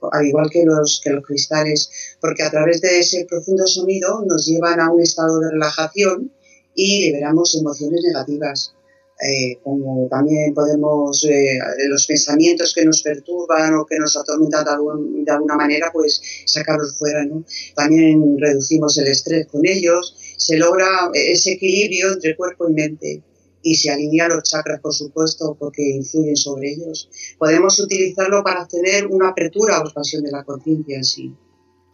al 0.09 0.25
igual 0.25 0.49
que 0.49 0.63
los, 0.63 1.01
que 1.03 1.09
los 1.09 1.25
cristales, 1.25 2.17
porque 2.21 2.43
a 2.43 2.49
través 2.49 2.79
de 2.79 2.99
ese 2.99 3.25
profundo 3.25 3.67
sonido 3.67 4.23
nos 4.25 4.45
llevan 4.45 4.79
a 4.79 4.89
un 4.89 5.01
estado 5.01 5.39
de 5.41 5.51
relajación 5.51 6.31
y 6.73 7.07
liberamos 7.07 7.55
emociones 7.55 8.01
negativas. 8.07 8.73
Eh, 9.21 9.59
como 9.63 10.07
también 10.09 10.53
podemos, 10.53 11.23
eh, 11.25 11.59
los 11.87 12.07
pensamientos 12.07 12.73
que 12.73 12.83
nos 12.83 13.03
perturban 13.03 13.75
o 13.75 13.85
que 13.85 13.97
nos 13.99 14.17
atormentan 14.17 14.65
de, 14.65 15.23
de, 15.23 15.31
alguna 15.31 15.55
manera, 15.55 15.91
pues 15.93 16.21
sacarlos 16.45 16.97
fuera. 16.97 17.23
¿no? 17.25 17.45
También 17.75 18.37
reducimos 18.39 18.97
el 18.97 19.07
estrés 19.07 19.47
con 19.47 19.65
ellos 19.65 20.15
se 20.41 20.57
logra 20.57 21.11
ese 21.13 21.51
equilibrio 21.51 22.13
entre 22.13 22.35
cuerpo 22.35 22.67
y 22.67 22.73
mente 22.73 23.23
y 23.61 23.75
se 23.75 23.91
alinean 23.91 24.31
los 24.31 24.41
chakras, 24.41 24.81
por 24.81 24.91
supuesto, 24.91 25.55
porque 25.59 25.83
influyen 25.83 26.35
sobre 26.35 26.71
ellos. 26.71 27.09
Podemos 27.37 27.79
utilizarlo 27.79 28.43
para 28.43 28.67
tener 28.67 29.05
una 29.05 29.29
apertura 29.29 29.79
o 29.79 29.83
expansión 29.83 30.23
de 30.23 30.31
la 30.31 30.43
conciencia 30.43 30.97
en 30.97 31.03
sí. 31.03 31.35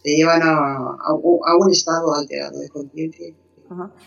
Se 0.01 0.15
llevan 0.15 0.41
a, 0.43 1.13
un 1.13 1.71
estado 1.71 2.15
alterado 2.15 2.57
de 2.59 2.69
conciencia. 2.69 3.35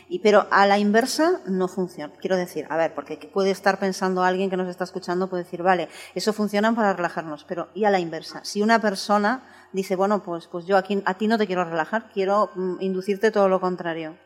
Y 0.09 0.21
pero 0.21 0.47
a 0.51 0.67
la 0.67 0.79
inversa 0.79 1.41
no 1.47 1.69
funciona. 1.69 2.13
Quiero 2.21 2.37
decir, 2.37 2.67
a 2.71 2.77
ver, 2.77 2.95
porque 2.95 3.17
puede 3.33 3.51
estar 3.51 3.79
pensando 3.79 4.23
alguien 4.23 4.51
que 4.51 4.57
nos 4.57 4.69
está 4.69 4.85
escuchando, 4.85 5.29
puede 5.29 5.45
decir, 5.45 5.63
vale, 5.63 5.89
eso 6.15 6.33
funciona 6.33 6.75
para 6.75 6.93
relajarnos, 6.93 7.45
pero 7.45 7.69
¿y 7.75 7.85
a 7.85 7.91
la 7.91 8.01
inversa? 8.01 8.45
Si 8.45 8.63
una 8.63 8.81
persona 8.81 9.69
dice, 9.73 9.97
bueno, 9.97 10.23
pues, 10.23 10.47
pues 10.47 10.67
yo 10.67 10.77
aquí, 10.77 11.03
a 11.05 11.17
ti 11.17 11.29
no 11.29 11.39
te 11.39 11.47
quiero 11.47 11.65
relajar, 11.65 12.11
quiero 12.13 12.51
mm, 12.55 12.77
inducirte 12.81 13.31
todo 13.31 13.49
lo 13.49 13.61
contrario. 13.61 14.17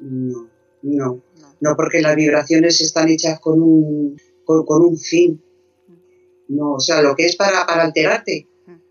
No, 0.00 0.48
no, 0.82 1.22
no, 1.60 1.76
porque 1.76 2.00
las 2.00 2.16
vibraciones 2.16 2.80
están 2.80 3.08
hechas 3.08 3.38
con 3.40 3.60
un, 3.62 4.16
con, 4.44 4.82
un 4.82 4.96
fin. 4.96 5.42
No, 6.48 6.72
o 6.72 6.80
sea, 6.80 7.02
lo 7.02 7.14
que 7.14 7.26
es 7.26 7.36
para, 7.36 7.66
para 7.66 7.82
alterarte. 7.84 8.48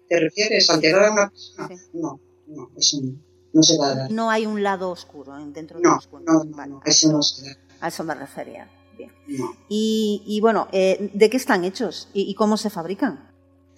¿Te 0.08 0.20
refieres? 0.20 0.70
¿Alterar 0.70 1.06
a 1.06 1.12
una 1.12 1.30
persona? 1.30 1.70
No, 1.94 2.20
no, 2.48 2.72
eso 2.78 2.98
no. 3.04 3.29
No 3.54 3.64
se 3.64 3.78
va 3.78 3.92
a 3.92 3.96
dar. 3.96 4.12
No 4.12 4.30
hay 4.30 4.46
un 4.46 4.62
lado 4.64 4.90
oscuro 4.90 5.34
dentro 5.48 5.80
de 5.80 5.86
los 5.86 6.08
cuentos. 6.08 6.46
No, 6.46 6.66
no, 6.66 6.82
eso 6.86 7.12
no 7.12 7.22
se 7.22 7.46
da. 7.46 7.58
A 7.82 7.88
eso 7.88 8.04
me 8.04 8.14
refería. 8.14 8.70
Bien. 8.98 9.12
Y, 9.70 10.24
y, 10.26 10.42
bueno, 10.42 10.68
eh, 10.72 11.10
¿de 11.14 11.30
qué 11.30 11.38
están 11.38 11.64
hechos 11.64 12.10
y 12.14 12.34
cómo 12.36 12.58
se 12.58 12.70
fabrican? 12.70 13.30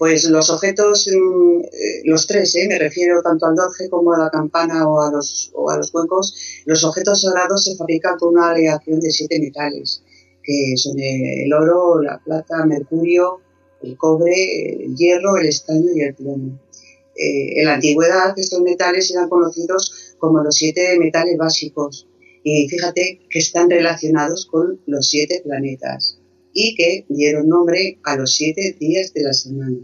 Pues 0.02 0.28
los 0.28 0.50
objetos, 0.50 1.08
mm, 1.08 1.60
eh, 1.60 2.02
los 2.06 2.26
tres, 2.26 2.56
eh, 2.56 2.66
me 2.68 2.80
refiero 2.80 3.22
tanto 3.22 3.46
al 3.46 3.54
dorje 3.54 3.88
como 3.88 4.12
a 4.14 4.18
la 4.18 4.32
campana 4.32 4.88
o 4.88 5.00
a 5.00 5.12
los, 5.12 5.52
o 5.54 5.70
a 5.70 5.78
los 5.78 5.92
cuencos, 5.92 6.64
los 6.66 6.84
objetos 6.84 7.22
sagrados 7.22 7.66
se 7.66 7.76
fabrican 7.76 8.18
con 8.18 8.30
una 8.30 8.50
aleación 8.50 9.00
de 9.00 9.12
siete 9.12 9.40
metales, 9.40 10.02
que 10.42 10.74
son 10.76 10.96
el 10.98 11.54
oro, 11.54 12.02
la 12.02 12.18
plata, 12.18 12.66
mercurio, 12.66 13.42
el 13.84 13.96
cobre, 13.96 14.86
el 14.86 14.96
hierro, 14.96 15.38
el 15.38 15.46
estaño 15.46 15.92
y 15.94 16.02
el 16.02 16.16
plomo. 16.16 16.60
Eh, 17.22 17.60
en 17.60 17.66
la 17.66 17.76
antigüedad 17.76 18.34
estos 18.36 18.62
metales 18.62 19.12
eran 19.12 19.30
conocidos 19.30 20.16
como 20.18 20.44
los 20.44 20.56
siete 20.56 20.98
metales 20.98 21.38
básicos 21.38 22.08
y 22.44 22.68
fíjate 22.68 23.22
que 23.30 23.38
están 23.38 23.70
relacionados 23.70 24.48
con 24.48 24.82
los 24.88 25.08
siete 25.08 25.42
planetas 25.44 26.20
y 26.52 26.74
que 26.74 27.06
dieron 27.10 27.48
nombre 27.48 28.00
a 28.04 28.16
los 28.16 28.34
siete 28.34 28.76
días 28.80 29.14
de 29.14 29.22
la 29.22 29.34
semana. 29.34 29.78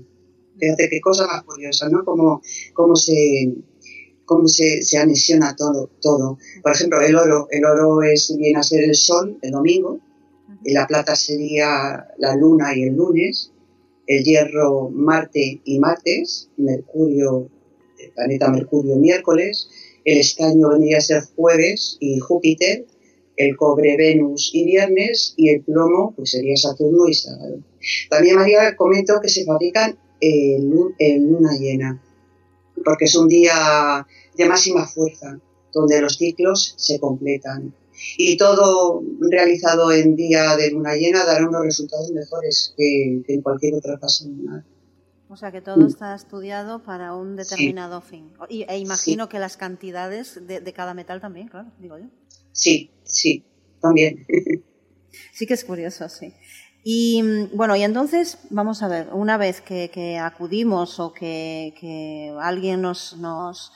Fíjate 0.59 0.89
qué 0.89 0.99
cosa 0.99 1.27
más 1.27 1.43
curiosa, 1.43 1.87
¿no? 1.89 2.03
Cómo, 2.03 2.41
cómo 2.73 2.95
se 2.95 3.53
cómo 4.25 4.47
se, 4.47 4.81
anexiona 4.97 5.55
todo, 5.55 5.91
todo. 6.01 6.39
Por 6.63 6.71
ejemplo, 6.73 6.99
el 7.01 7.15
oro, 7.15 7.47
el 7.51 7.63
oro 7.63 8.01
es, 8.01 8.35
viene 8.35 8.59
a 8.59 8.63
ser 8.63 8.83
el 8.83 8.95
sol, 8.95 9.37
el 9.41 9.51
domingo, 9.51 9.99
y 10.63 10.73
la 10.73 10.87
plata 10.87 11.15
sería 11.15 12.07
la 12.17 12.35
luna 12.35 12.75
y 12.75 12.83
el 12.83 12.95
lunes, 12.95 13.53
el 14.07 14.23
hierro 14.23 14.89
Marte 14.89 15.61
y 15.63 15.79
martes, 15.79 16.49
Mercurio, 16.57 17.49
el 17.99 18.11
planeta 18.11 18.49
Mercurio 18.49 18.95
miércoles, 18.95 19.69
el 20.05 20.19
estaño 20.19 20.69
vendría 20.69 20.97
a 20.97 21.01
ser 21.01 21.23
jueves 21.35 21.97
y 21.99 22.19
Júpiter, 22.19 22.85
el 23.35 23.55
cobre 23.55 23.97
Venus 23.97 24.51
y 24.53 24.65
viernes 24.65 25.33
y 25.35 25.49
el 25.49 25.61
plomo 25.61 26.13
pues 26.15 26.31
sería 26.31 26.55
Saturno 26.55 27.07
y 27.07 27.13
sábado. 27.13 27.59
También 28.09 28.35
María 28.37 28.75
comento 28.75 29.19
que 29.21 29.29
se 29.29 29.45
fabrican 29.45 29.97
en, 30.19 30.69
luna 30.69 31.57
llena, 31.59 32.01
porque 32.83 33.05
es 33.05 33.15
un 33.15 33.27
día 33.27 34.07
de 34.35 34.45
máxima 34.45 34.87
fuerza, 34.87 35.39
donde 35.73 36.01
los 36.01 36.15
ciclos 36.15 36.73
se 36.77 36.99
completan. 36.99 37.73
Y 38.17 38.37
todo 38.37 39.03
realizado 39.19 39.91
en 39.91 40.15
día 40.15 40.55
de 40.55 40.71
luna 40.71 40.95
llena 40.95 41.25
dará 41.25 41.47
unos 41.47 41.63
resultados 41.63 42.11
mejores 42.11 42.73
que, 42.77 43.23
en 43.27 43.41
cualquier 43.41 43.75
otra 43.75 43.97
fase 43.97 44.27
lunar. 44.27 44.63
O 45.29 45.35
sea 45.35 45.51
que 45.51 45.61
todo 45.61 45.85
está 45.85 46.15
estudiado 46.15 46.83
para 46.83 47.13
un 47.13 47.35
determinado 47.35 47.99
fin. 48.01 48.31
Y, 48.49 48.63
e 48.63 48.77
imagino 48.77 49.27
que 49.27 49.39
las 49.39 49.57
cantidades 49.57 50.47
de, 50.47 50.61
de, 50.61 50.73
cada 50.73 50.93
metal 50.93 51.19
también, 51.19 51.49
claro, 51.49 51.69
digo 51.79 51.97
yo. 51.97 52.05
Sí, 52.53 52.91
sí, 53.03 53.43
también. 53.81 54.25
sí 55.33 55.45
que 55.45 55.53
es 55.53 55.65
curioso, 55.65 56.07
sí. 56.07 56.33
Y 56.89 57.21
bueno, 57.53 57.75
y 57.75 57.83
entonces, 57.83 58.37
vamos 58.49 58.81
a 58.81 58.87
ver, 58.87 59.09
una 59.11 59.37
vez 59.37 59.59
que, 59.59 60.17
acudimos 60.17 61.01
o 61.01 61.11
que, 61.11 62.33
alguien 62.39 62.81
nos, 62.81 63.17
nos, 63.17 63.73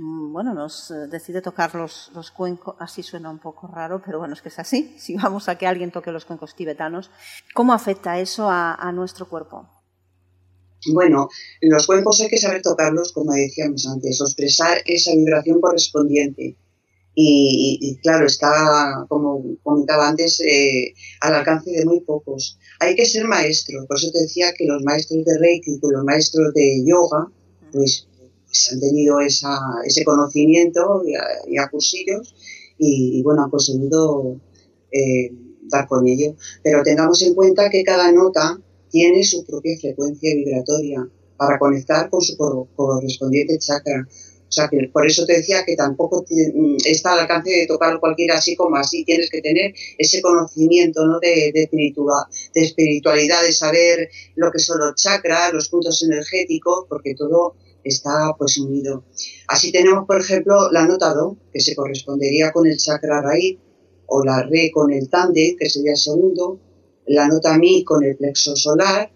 bueno, 0.00 0.54
nos 0.54 0.92
decide 1.10 1.42
tocar 1.42 1.74
los, 1.74 2.10
los, 2.14 2.30
cuencos, 2.30 2.76
así 2.78 3.02
suena 3.02 3.30
un 3.30 3.38
poco 3.38 3.66
raro, 3.66 4.00
pero 4.04 4.18
bueno, 4.18 4.34
es 4.34 4.42
que 4.42 4.48
es 4.48 4.58
así, 4.58 4.94
si 4.98 5.14
vamos 5.14 5.48
a 5.48 5.56
que 5.56 5.66
alguien 5.66 5.90
toque 5.90 6.12
los 6.12 6.24
cuencos 6.24 6.54
tibetanos, 6.54 7.10
¿cómo 7.54 7.72
afecta 7.72 8.18
eso 8.18 8.48
a, 8.48 8.90
nuestro 8.92 9.28
cuerpo? 9.28 9.68
Bueno, 10.92 11.28
los 11.60 11.86
cuencos 11.86 12.20
hay 12.22 12.28
que 12.28 12.38
saber 12.38 12.62
tocarlos, 12.62 13.12
como 13.12 13.32
decíamos 13.32 13.86
antes, 13.86 14.20
expresar 14.20 14.78
esa 14.86 15.12
vibración 15.12 15.60
correspondiente. 15.60 16.56
Y, 17.14 17.98
claro, 18.02 18.24
está, 18.24 19.04
como 19.08 19.44
comentaba 19.62 20.08
antes, 20.08 20.40
eh, 20.40 20.94
al 21.20 21.34
alcance 21.34 21.70
de 21.70 21.84
muy 21.84 22.00
pocos. 22.00 22.58
Hay 22.78 22.94
que 22.94 23.04
ser 23.04 23.26
maestro, 23.26 23.84
por 23.86 23.98
eso 23.98 24.10
te 24.10 24.22
decía 24.22 24.54
que 24.56 24.64
los 24.64 24.82
maestros 24.82 25.22
de 25.26 25.38
Reiki, 25.38 25.78
los 25.82 26.04
maestros 26.04 26.54
de 26.54 26.82
yoga, 26.86 27.30
pues, 27.72 28.08
pues 28.50 28.72
han 28.72 28.80
tenido 28.80 29.20
esa, 29.20 29.58
ese 29.84 30.04
conocimiento 30.04 31.02
y 31.06 31.56
a, 31.56 31.68
cursillos 31.70 32.34
y, 32.76 33.22
bueno, 33.22 33.44
han 33.44 33.50
conseguido 33.50 34.40
eh, 34.90 35.30
dar 35.62 35.86
con 35.86 36.06
ello. 36.08 36.34
Pero 36.62 36.82
tengamos 36.82 37.22
en 37.22 37.34
cuenta 37.34 37.70
que 37.70 37.84
cada 37.84 38.10
nota 38.10 38.60
tiene 38.90 39.22
su 39.22 39.44
propia 39.44 39.78
frecuencia 39.78 40.34
vibratoria 40.34 41.08
para 41.36 41.58
conectar 41.58 42.10
con 42.10 42.20
su 42.20 42.36
correspondiente 42.36 43.58
chakra. 43.58 44.06
O 44.08 44.52
sea, 44.52 44.68
que 44.68 44.90
por 44.92 45.06
eso 45.06 45.24
te 45.26 45.34
decía 45.34 45.64
que 45.64 45.76
tampoco 45.76 46.24
mm, 46.28 46.78
está 46.84 47.12
al 47.12 47.20
alcance 47.20 47.50
de 47.50 47.66
tocar 47.68 48.00
cualquiera 48.00 48.36
así 48.38 48.56
como 48.56 48.74
así. 48.74 49.04
Tienes 49.04 49.30
que 49.30 49.40
tener 49.40 49.72
ese 49.96 50.20
conocimiento 50.20 51.06
¿no? 51.06 51.20
de, 51.20 51.52
de, 51.54 51.70
de 51.70 52.60
espiritualidad, 52.60 53.42
de 53.44 53.52
saber 53.52 54.10
lo 54.34 54.50
que 54.50 54.58
son 54.58 54.80
los 54.80 54.96
chakras, 54.96 55.52
los 55.52 55.68
puntos 55.68 56.02
energéticos, 56.02 56.86
porque 56.88 57.14
todo 57.14 57.54
está 57.84 58.34
pues 58.38 58.58
unido. 58.58 59.04
Así 59.48 59.72
tenemos, 59.72 60.06
por 60.06 60.20
ejemplo, 60.20 60.70
la 60.70 60.86
nota 60.86 61.14
Do, 61.14 61.36
que 61.52 61.60
se 61.60 61.74
correspondería 61.74 62.52
con 62.52 62.66
el 62.66 62.76
chakra 62.76 63.22
raíz, 63.22 63.58
o 64.10 64.24
la 64.24 64.42
Re 64.42 64.70
con 64.72 64.92
el 64.92 65.08
Tande, 65.08 65.56
que 65.58 65.70
sería 65.70 65.92
el 65.92 65.96
segundo, 65.96 66.58
la 67.06 67.28
nota 67.28 67.56
Mi 67.56 67.84
con 67.84 68.04
el 68.04 68.16
plexo 68.16 68.56
solar, 68.56 69.10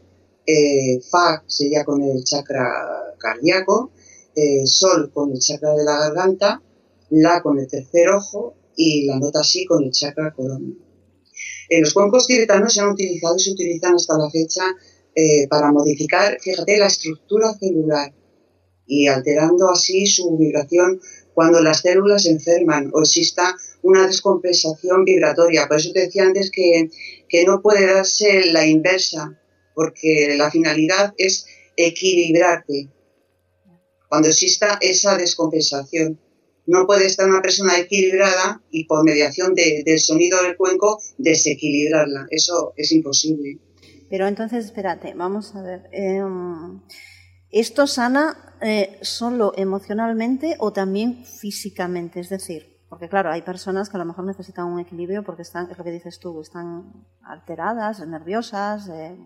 eh, 0.47 1.00
Fa 1.00 1.42
sería 1.47 1.85
con 1.85 2.02
el 2.02 2.23
chakra 2.23 3.14
cardíaco, 3.18 3.90
eh, 4.35 4.66
Sol 4.66 5.11
con 5.12 5.33
el 5.33 5.38
chakra 5.38 5.75
de 5.75 5.85
la 5.85 5.99
garganta, 5.99 6.62
La 7.11 7.42
con 7.42 7.59
el 7.59 7.66
tercer 7.66 8.09
ojo 8.11 8.54
y 8.76 9.06
la 9.06 9.18
nota 9.18 9.42
Si 9.42 9.64
con 9.64 9.83
el 9.83 9.90
chakra 9.90 10.33
corona. 10.33 10.73
Eh, 11.68 11.80
los 11.80 11.92
cuencos 11.92 12.26
tibetanos 12.26 12.73
se 12.73 12.80
han 12.80 12.90
utilizado 12.90 13.37
y 13.37 13.40
se 13.40 13.52
utilizan 13.52 13.94
hasta 13.94 14.16
la 14.16 14.30
fecha 14.30 14.62
para 15.49 15.71
modificar, 15.71 16.38
fíjate, 16.40 16.76
la 16.76 16.88
estructura 16.88 17.54
celular 17.54 18.12
y 18.87 19.07
alterando 19.07 19.71
así 19.71 20.07
su 20.07 20.37
vibración 20.37 21.00
cuando 21.35 21.61
las 21.61 21.81
células 21.81 22.26
enferman 22.26 22.91
o 22.95 23.00
exista 23.00 23.55
una 23.83 24.07
descompensación 24.07 25.05
vibratoria. 25.05 25.67
Por 25.67 25.79
eso 25.79 25.93
te 25.93 26.00
decía 26.00 26.25
antes 26.25 26.50
que, 26.50 26.88
no 27.47 27.61
puede 27.61 27.87
darse 27.93 28.47
la 28.53 28.64
inversa, 28.67 29.38
porque 29.75 30.35
la 30.37 30.50
finalidad 30.50 31.12
es 31.19 31.47
equilibrarte. 31.76 32.88
Cuando 34.09 34.29
exista 34.29 34.79
esa 34.81 35.17
descompensación, 35.17 36.21
no 36.67 36.87
puede 36.87 37.07
estar 37.07 37.29
una 37.29 37.43
persona 37.43 37.79
equilibrada 37.79 38.62
y 38.71 38.85
por 38.85 39.05
mediación 39.05 39.55
del 39.55 39.99
sonido 39.99 40.43
del 40.43 40.57
cuenco 40.57 41.00
desequilibrarla. 41.19 42.26
Eso 42.31 42.73
es 42.76 42.93
imposible. 42.93 43.59
Pero 44.09 44.29
entonces, 44.29 44.67
espérate, 44.67 45.12
vamos 45.14 45.55
a 45.57 45.62
ver. 45.62 45.88
Em, 45.93 46.81
¿Esto 47.54 47.87
sana 47.87 48.56
eh, 48.61 48.99
solo 49.02 49.52
emocionalmente 49.56 50.56
o 50.58 50.73
también 50.73 51.25
físicamente? 51.25 52.18
Es 52.18 52.28
decir, 52.28 52.80
porque 52.88 53.08
claro, 53.08 53.30
hay 53.30 53.42
personas 53.42 53.88
que 53.88 53.96
a 53.96 54.00
lo 54.00 54.06
mejor 54.06 54.25
necesitan 54.25 54.66
un 54.66 54.80
equilibrio 54.80 55.23
porque 55.23 55.42
están, 55.42 55.70
es 55.70 55.78
lo 55.78 55.84
que 55.84 55.92
dices 55.92 56.18
tú, 56.18 56.40
están 56.40 57.06
alteradas, 57.23 58.04
nerviosas 58.08 58.88
eh, 58.88 59.16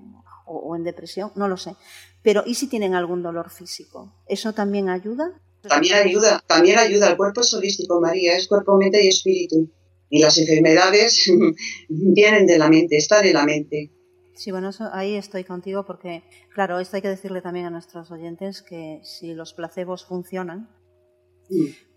o, 0.45 0.77
en 0.77 0.85
depresión, 0.85 1.33
no 1.37 1.49
lo 1.49 1.57
sé. 1.57 1.75
Pero 2.23 2.43
¿y 2.45 2.57
si 2.57 2.67
tienen 2.67 2.95
algún 2.95 3.23
dolor 3.23 3.49
físico? 3.49 4.13
¿Eso 4.27 4.53
también 4.53 4.91
ayuda? 4.91 5.33
También 5.63 5.95
ayuda, 5.95 6.45
también 6.47 6.79
ayuda. 6.79 7.09
El 7.09 7.17
cuerpo 7.17 7.41
es 7.41 7.57
María, 8.03 8.37
es 8.37 8.47
cuerpo, 8.47 8.77
mente 8.77 9.03
y 9.03 9.09
espíritu. 9.09 9.73
Y 10.11 10.21
las 10.21 10.37
enfermedades 10.37 11.33
vienen 11.89 12.47
de 12.47 12.59
la 12.59 12.69
mente, 12.69 12.99
están 12.99 13.25
en 13.25 13.33
la 13.33 13.47
mente. 13.47 13.91
Sí, 14.39 14.53
bueno, 14.53 14.71
ahí 14.93 15.17
estoy 15.17 15.43
contigo 15.43 15.85
porque, 15.85 16.23
claro, 16.55 16.79
esto 16.79 16.95
hay 16.95 17.03
que 17.03 17.09
decirle 17.09 17.43
también 17.43 17.67
a 17.67 17.71
nuestros 17.71 18.09
oyentes 18.13 18.63
que 18.63 19.01
si 19.03 19.35
los 19.35 19.53
placebos 19.53 20.05
funcionan, 20.05 20.71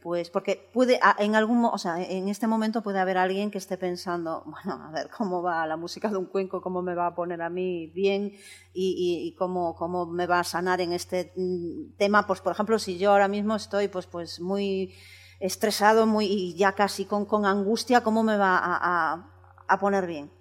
pues 0.02 0.32
porque 0.32 0.72
puede, 0.74 1.00
en 1.20 1.36
algún, 1.36 1.64
o 1.66 1.78
sea, 1.78 2.02
en 2.02 2.30
este 2.30 2.48
momento 2.48 2.82
puede 2.82 2.98
haber 2.98 3.20
alguien 3.20 3.52
que 3.52 3.60
esté 3.60 3.78
pensando, 3.78 4.44
bueno, 4.48 4.84
a 4.86 4.92
ver, 4.92 5.12
¿cómo 5.16 5.44
va 5.44 5.68
la 5.68 5.78
música 5.78 6.10
de 6.10 6.18
un 6.18 6.26
cuenco? 6.26 6.62
¿Cómo 6.62 6.82
me 6.82 6.96
va 6.96 7.06
a 7.06 7.14
poner 7.14 7.44
a 7.44 7.52
mí 7.52 7.92
bien? 7.94 8.34
Y, 8.74 9.36
cómo, 9.38 9.76
cómo, 9.76 10.08
me 10.08 10.26
va 10.26 10.40
a 10.40 10.44
sanar 10.44 10.82
en 10.82 10.94
este 10.94 11.34
mm, 11.36 11.96
tema. 11.96 12.26
Pues, 12.26 12.42
por 12.42 12.54
ejemplo, 12.54 12.80
si 12.80 12.98
yo 12.98 13.12
ahora 13.12 13.28
mismo 13.28 13.56
estoy, 13.56 13.88
pues, 13.88 14.08
pues 14.08 14.40
muy 14.40 14.96
estresado, 15.40 16.08
muy, 16.08 16.26
y 16.26 16.56
ya 16.56 16.72
casi 16.72 17.06
con, 17.06 17.26
con 17.26 17.46
angustia, 17.46 18.02
¿cómo 18.02 18.24
me 18.24 18.36
va 18.36 18.58
a, 18.58 19.32
a, 19.68 19.80
poner 19.80 20.08
bien? 20.08 20.41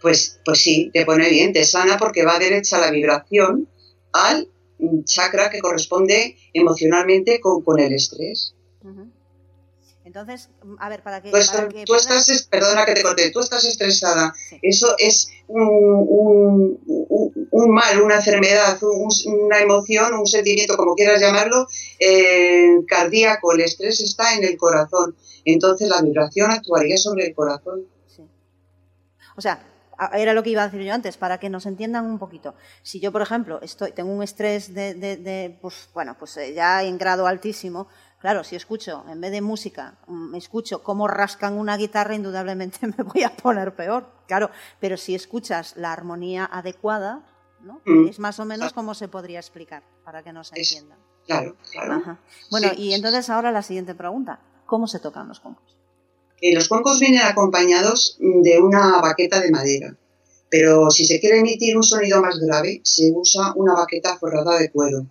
Pues, 0.00 0.40
pues 0.44 0.58
sí, 0.60 0.90
te 0.92 1.04
pone 1.04 1.28
bien, 1.28 1.52
te 1.52 1.64
sana 1.64 1.98
porque 1.98 2.24
va 2.24 2.38
derecha 2.38 2.78
la 2.78 2.90
vibración 2.90 3.68
al 4.12 4.48
un 4.78 5.04
chakra 5.04 5.50
que 5.50 5.58
corresponde 5.58 6.36
emocionalmente 6.52 7.40
con, 7.40 7.62
con 7.62 7.80
el 7.80 7.92
estrés. 7.92 8.54
Entonces, 10.04 10.48
a 10.78 10.88
ver, 10.88 11.02
para 11.02 11.20
que... 11.20 11.30
Tú, 11.30 11.94
estás, 11.94 12.48
perdona 12.50 12.86
que 12.86 12.94
te 12.94 13.02
corte, 13.02 13.30
tú 13.30 13.40
estás 13.40 13.62
estresada. 13.64 14.32
Eso 14.62 14.94
es 14.96 15.28
un, 15.48 16.78
un, 17.50 17.70
mal, 17.70 18.00
una 18.00 18.16
enfermedad, 18.16 18.78
una 19.26 19.60
emoción, 19.60 20.14
un 20.14 20.26
sentimiento, 20.26 20.78
como 20.78 20.94
quieras 20.94 21.20
llamarlo, 21.20 21.66
eh, 21.98 22.78
cardíaco. 22.86 23.52
El 23.52 23.60
estrés 23.60 24.00
está 24.00 24.34
en 24.34 24.44
el 24.44 24.56
corazón. 24.56 25.14
Entonces 25.44 25.90
la 25.90 26.00
vibración 26.00 26.50
actuaría 26.52 26.96
sobre 26.96 27.26
el 27.26 27.34
corazón. 27.34 27.86
Sí. 28.06 28.22
O 29.36 29.42
sea, 29.42 29.62
era 30.12 30.32
lo 30.32 30.42
que 30.42 30.50
iba 30.50 30.62
a 30.62 30.68
decir 30.68 30.82
yo 30.86 30.94
antes, 30.94 31.16
para 31.16 31.38
que 31.38 31.50
nos 31.50 31.66
entiendan 31.66 32.06
un 32.06 32.18
poquito. 32.18 32.54
Si 32.82 33.00
yo, 33.00 33.10
por 33.10 33.22
ejemplo, 33.22 33.60
estoy, 33.62 33.92
tengo 33.92 34.12
un 34.12 34.22
estrés 34.22 34.72
de, 34.72 34.94
de, 34.94 35.58
pues, 35.60 35.88
bueno, 35.92 36.16
pues 36.18 36.36
eh, 36.36 36.54
ya 36.54 36.82
en 36.84 36.98
grado 36.98 37.26
altísimo, 37.26 37.88
claro, 38.20 38.44
si 38.44 38.56
escucho, 38.56 39.04
en 39.08 39.20
vez 39.20 39.32
de 39.32 39.40
música, 39.40 39.98
me 40.06 40.14
mm, 40.14 40.34
escucho 40.36 40.82
cómo 40.82 41.08
rascan 41.08 41.54
una 41.54 41.76
guitarra, 41.76 42.14
indudablemente 42.14 42.78
me 42.96 43.02
voy 43.04 43.24
a 43.24 43.34
poner 43.34 43.74
peor, 43.74 44.08
claro. 44.26 44.50
Pero 44.80 44.96
si 44.96 45.14
escuchas 45.14 45.76
la 45.76 45.92
armonía 45.92 46.48
adecuada, 46.50 47.24
¿no? 47.60 47.80
Mm. 47.84 48.08
Es 48.08 48.18
más 48.18 48.38
o 48.38 48.44
menos 48.44 48.72
como 48.72 48.94
se 48.94 49.08
podría 49.08 49.40
explicar, 49.40 49.82
para 50.04 50.22
que 50.22 50.32
nos 50.32 50.52
entiendan. 50.52 50.98
Claro, 51.26 51.56
claro. 51.72 52.18
Bueno, 52.50 52.68
y 52.76 52.94
entonces 52.94 53.28
ahora 53.28 53.52
la 53.52 53.62
siguiente 53.62 53.94
pregunta, 53.94 54.40
¿cómo 54.64 54.86
se 54.86 54.98
tocan 54.98 55.28
los 55.28 55.40
los 56.42 56.68
cuencos 56.68 57.00
vienen 57.00 57.22
acompañados 57.22 58.16
de 58.18 58.58
una 58.60 59.00
baqueta 59.00 59.40
de 59.40 59.50
madera, 59.50 59.96
pero 60.50 60.90
si 60.90 61.04
se 61.04 61.20
quiere 61.20 61.38
emitir 61.38 61.76
un 61.76 61.82
sonido 61.82 62.22
más 62.22 62.38
grave, 62.38 62.80
se 62.84 63.12
usa 63.14 63.52
una 63.56 63.74
baqueta 63.74 64.16
forrada 64.18 64.58
de 64.58 64.70
cuero, 64.70 65.06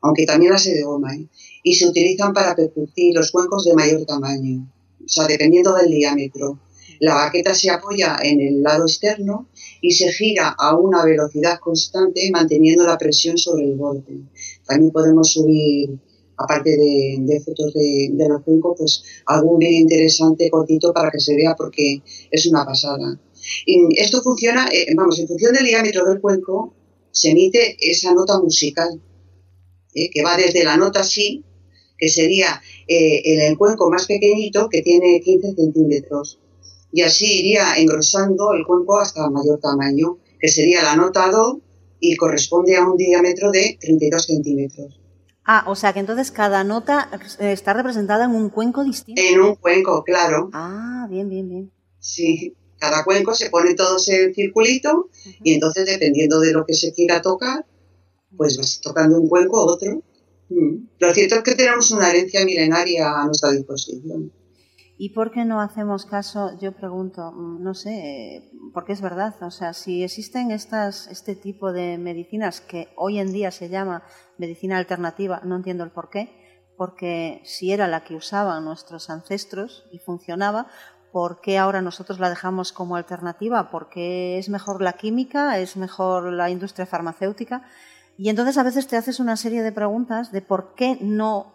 aunque 0.00 0.26
también 0.26 0.52
las 0.52 0.64
de 0.64 0.82
goma, 0.82 1.14
¿eh? 1.14 1.26
y 1.62 1.74
se 1.74 1.86
utilizan 1.86 2.32
para 2.32 2.54
percutir 2.54 3.14
los 3.14 3.30
cuencos 3.30 3.64
de 3.64 3.74
mayor 3.74 4.04
tamaño, 4.06 4.66
o 5.04 5.08
sea, 5.08 5.26
dependiendo 5.26 5.74
del 5.74 5.90
diámetro. 5.90 6.58
La 6.98 7.14
baqueta 7.14 7.54
se 7.54 7.70
apoya 7.70 8.18
en 8.22 8.42
el 8.42 8.62
lado 8.62 8.84
externo 8.84 9.48
y 9.80 9.92
se 9.92 10.12
gira 10.12 10.54
a 10.58 10.76
una 10.76 11.02
velocidad 11.02 11.58
constante 11.58 12.30
manteniendo 12.30 12.84
la 12.84 12.98
presión 12.98 13.38
sobre 13.38 13.64
el 13.64 13.74
borde. 13.74 14.20
También 14.66 14.90
podemos 14.90 15.32
subir 15.32 15.98
aparte 16.40 16.70
de, 16.70 17.42
fotos 17.44 17.74
de, 17.74 18.28
los 18.28 18.42
cuencos, 18.42 18.74
pues 18.78 19.02
algún 19.26 19.58
vídeo 19.58 19.80
interesante, 19.80 20.50
cortito, 20.50 20.92
para 20.92 21.10
que 21.10 21.20
se 21.20 21.36
vea 21.36 21.54
porque 21.54 22.02
es 22.30 22.46
una 22.46 22.64
pasada. 22.64 23.20
Y 23.66 24.00
esto 24.00 24.22
funciona, 24.22 24.68
eh, 24.72 24.86
vamos, 24.96 25.18
en 25.18 25.28
función 25.28 25.52
del 25.52 25.66
diámetro 25.66 26.04
del 26.06 26.20
cuenco, 26.20 26.74
se 27.10 27.30
emite 27.30 27.76
esa 27.80 28.14
nota 28.14 28.40
musical, 28.40 29.00
eh, 29.94 30.10
que 30.10 30.22
va 30.22 30.36
desde 30.36 30.64
la 30.64 30.76
nota 30.76 31.04
Si, 31.04 31.44
que 31.98 32.08
sería 32.08 32.60
eh, 32.88 33.46
el 33.46 33.58
cuenco 33.58 33.90
más 33.90 34.06
pequeñito, 34.06 34.68
que 34.68 34.82
tiene 34.82 35.20
15 35.20 35.54
centímetros, 35.54 36.38
y 36.92 37.02
así 37.02 37.40
iría 37.40 37.74
engrosando 37.76 38.54
el 38.54 38.64
cuenco 38.64 38.98
hasta 38.98 39.28
mayor 39.28 39.60
tamaño, 39.60 40.18
que 40.38 40.48
sería 40.48 40.82
la 40.82 40.96
nota 40.96 41.30
Do 41.30 41.60
y 42.00 42.16
corresponde 42.16 42.76
a 42.76 42.88
un 42.88 42.96
diámetro 42.96 43.50
de 43.50 43.76
32 43.78 44.24
centímetros. 44.24 44.99
Ah, 45.52 45.64
o 45.66 45.74
sea 45.74 45.92
que 45.92 45.98
entonces 45.98 46.30
cada 46.30 46.62
nota 46.62 47.10
eh, 47.40 47.50
está 47.50 47.72
representada 47.72 48.26
en 48.26 48.30
un 48.30 48.50
cuenco 48.50 48.84
distinto. 48.84 49.20
En 49.20 49.40
un 49.40 49.56
cuenco, 49.56 50.04
claro. 50.04 50.48
Ah, 50.52 51.08
bien, 51.10 51.28
bien, 51.28 51.48
bien. 51.48 51.72
Sí, 51.98 52.54
cada 52.78 53.02
cuenco 53.02 53.34
se 53.34 53.50
pone 53.50 53.74
todos 53.74 54.08
en 54.10 54.32
circulito 54.32 55.08
y 55.42 55.54
entonces 55.54 55.86
dependiendo 55.86 56.38
de 56.38 56.52
lo 56.52 56.64
que 56.64 56.74
se 56.74 56.92
quiera 56.92 57.20
tocar, 57.20 57.66
pues 58.36 58.58
vas 58.58 58.80
tocando 58.80 59.20
un 59.20 59.28
cuenco 59.28 59.60
otro. 59.66 60.04
Mm. 60.50 60.86
Lo 61.00 61.12
cierto 61.12 61.34
es 61.34 61.42
que 61.42 61.56
tenemos 61.56 61.90
una 61.90 62.10
herencia 62.10 62.44
milenaria 62.44 63.10
a 63.10 63.24
nuestra 63.24 63.50
disposición. 63.50 64.30
¿Y 65.02 65.14
por 65.14 65.30
qué 65.30 65.46
no 65.46 65.62
hacemos 65.62 66.04
caso? 66.04 66.58
Yo 66.60 66.72
pregunto, 66.72 67.32
mm, 67.32 67.62
no 67.62 67.72
sé, 67.72 68.52
porque 68.74 68.92
es 68.92 69.00
verdad, 69.00 69.34
o 69.42 69.50
sea, 69.50 69.72
si 69.72 70.04
existen 70.04 70.50
estas, 70.50 71.06
este 71.06 71.34
tipo 71.34 71.72
de 71.72 71.96
medicinas 71.96 72.60
que 72.60 72.88
hoy 72.96 73.18
en 73.18 73.32
día 73.32 73.50
se 73.50 73.70
llama 73.70 74.02
medicina 74.36 74.76
alternativa, 74.76 75.40
no 75.42 75.56
entiendo 75.56 75.84
el 75.84 75.90
por 75.90 76.10
qué, 76.10 76.68
porque 76.76 77.40
si 77.46 77.72
era 77.72 77.88
la 77.88 78.04
que 78.04 78.14
usaban 78.14 78.66
nuestros 78.66 79.08
ancestros 79.08 79.88
y 79.90 80.00
funcionaba, 80.00 80.66
¿por 81.12 81.40
qué 81.40 81.56
ahora 81.56 81.80
nosotros 81.80 82.20
la 82.20 82.28
dejamos 82.28 82.70
como 82.74 82.96
alternativa? 82.96 83.70
¿Porque 83.70 84.36
es 84.36 84.50
mejor 84.50 84.82
la 84.82 84.98
química? 84.98 85.58
¿Es 85.58 85.78
mejor 85.78 86.30
la 86.30 86.50
industria 86.50 86.84
farmacéutica? 86.84 87.62
Y 88.18 88.28
entonces 88.28 88.58
a 88.58 88.64
veces 88.64 88.86
te 88.86 88.98
haces 88.98 89.18
una 89.18 89.38
serie 89.38 89.62
de 89.62 89.72
preguntas 89.72 90.30
de 90.30 90.42
por 90.42 90.74
qué 90.74 90.98
no, 91.00 91.54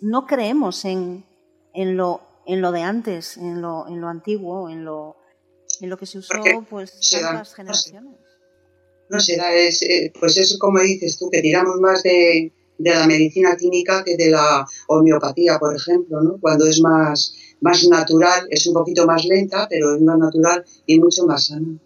no 0.00 0.24
creemos 0.24 0.86
en, 0.86 1.26
en, 1.74 1.98
lo, 1.98 2.29
en 2.46 2.60
lo 2.60 2.72
de 2.72 2.82
antes, 2.82 3.36
en 3.36 3.60
lo, 3.60 3.86
en 3.88 4.00
lo 4.00 4.08
antiguo, 4.08 4.68
en 4.68 4.84
lo, 4.84 5.16
en 5.80 5.90
lo 5.90 5.96
que 5.96 6.06
se 6.06 6.18
usó 6.18 6.34
pues 6.68 6.98
tantas 7.10 7.54
generaciones. 7.54 8.16
No 9.08 9.18
sé, 9.18 9.38
es, 9.66 9.82
eh, 9.82 10.12
pues 10.18 10.36
eso 10.36 10.56
como 10.58 10.78
dices 10.80 11.18
tú, 11.18 11.28
que 11.30 11.42
tiramos 11.42 11.80
más 11.80 12.02
de, 12.02 12.52
de 12.78 12.90
la 12.90 13.06
medicina 13.06 13.56
química 13.56 14.04
que 14.04 14.16
de 14.16 14.30
la 14.30 14.64
homeopatía, 14.86 15.58
por 15.58 15.74
ejemplo, 15.74 16.22
¿no? 16.22 16.38
Cuando 16.40 16.66
es 16.66 16.80
más, 16.80 17.34
más 17.60 17.84
natural, 17.88 18.46
es 18.50 18.66
un 18.66 18.74
poquito 18.74 19.06
más 19.06 19.24
lenta, 19.24 19.66
pero 19.68 19.96
es 19.96 20.02
más 20.02 20.18
natural 20.18 20.64
y 20.86 21.00
mucho 21.00 21.26
más 21.26 21.46
sano 21.46 21.80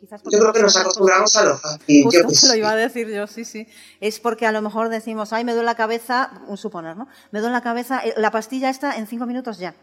yo 0.00 0.38
creo 0.38 0.52
que 0.52 0.62
nos 0.62 0.76
acostumbramos 0.76 1.36
a 1.36 1.44
lo 1.44 1.58
fácil. 1.58 2.04
Justo 2.04 2.48
lo 2.48 2.54
iba 2.54 2.70
a 2.70 2.76
decir 2.76 3.08
yo, 3.08 3.26
sí, 3.26 3.44
sí. 3.44 3.66
Es 4.00 4.18
porque 4.18 4.46
a 4.46 4.52
lo 4.52 4.62
mejor 4.62 4.88
decimos, 4.88 5.32
ay, 5.32 5.44
me 5.44 5.52
duele 5.52 5.66
la 5.66 5.74
cabeza, 5.74 6.42
un 6.48 6.56
suponer, 6.56 6.96
¿no? 6.96 7.06
Me 7.32 7.40
duele 7.40 7.52
la 7.52 7.62
cabeza, 7.62 8.00
eh, 8.04 8.14
la 8.16 8.30
pastilla 8.30 8.70
está 8.70 8.96
en 8.96 9.06
cinco 9.06 9.26
minutos 9.26 9.58
ya. 9.58 9.74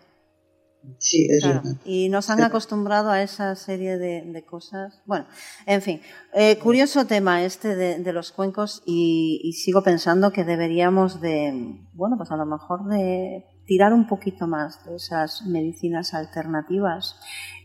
Sí, 1.00 1.28
es 1.30 1.44
verdad. 1.44 1.64
Y 1.86 2.10
nos 2.10 2.30
han 2.30 2.42
acostumbrado 2.42 3.10
a 3.10 3.22
esa 3.22 3.56
serie 3.56 3.98
de, 3.98 4.46
cosas. 4.46 5.02
Bueno, 5.06 5.28
en 5.66 5.82
fin, 5.82 6.02
eh, 6.34 6.58
curioso 6.58 7.06
tema 7.06 7.44
este 7.44 7.76
de, 7.76 8.14
los 8.14 8.32
cuencos 8.32 8.84
y, 8.86 9.54
sigo 9.54 9.84
pensando 9.84 10.32
que 10.32 10.44
deberíamos 10.44 11.20
de, 11.20 11.82
bueno, 11.94 12.16
pues 12.18 12.32
a 12.32 12.38
lo 12.38 12.46
mejor 12.46 12.88
de 12.88 13.46
tirar 13.66 13.94
un 13.94 14.08
poquito 14.08 14.48
más 14.48 14.86
de 14.86 14.96
esas 14.96 15.42
medicinas 15.44 16.14
alternativas. 16.14 17.16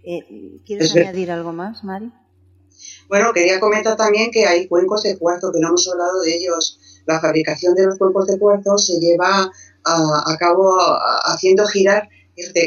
Eh, 0.05 0.63
¿Quieres 0.67 0.95
añadir 0.97 1.31
algo 1.31 1.53
más, 1.53 1.85
Mari? 1.85 2.13
Bueno, 3.09 3.33
quería 3.33 3.61
comentar 3.61 3.97
también 3.97 4.31
que 4.31 4.47
hay 4.47 4.67
cuencos 4.67 5.03
de 5.05 5.19
cuarzo, 5.19 5.53
que 5.53 5.61
no 5.61 5.69
hemos 5.69 5.89
hablado 5.89 6.21
de 6.23 6.35
ellos. 6.35 7.03
La 7.07 7.21
fabricación 7.21 7.75
de 7.75 7.87
los 7.87 7.99
cuencos 7.99 8.27
de 8.27 8.39
cuarzo 8.39 8.79
se 8.79 8.99
lleva 8.99 9.51
a, 9.85 10.37
cabo 10.39 10.77
haciendo 11.25 11.67
girar 11.67 12.09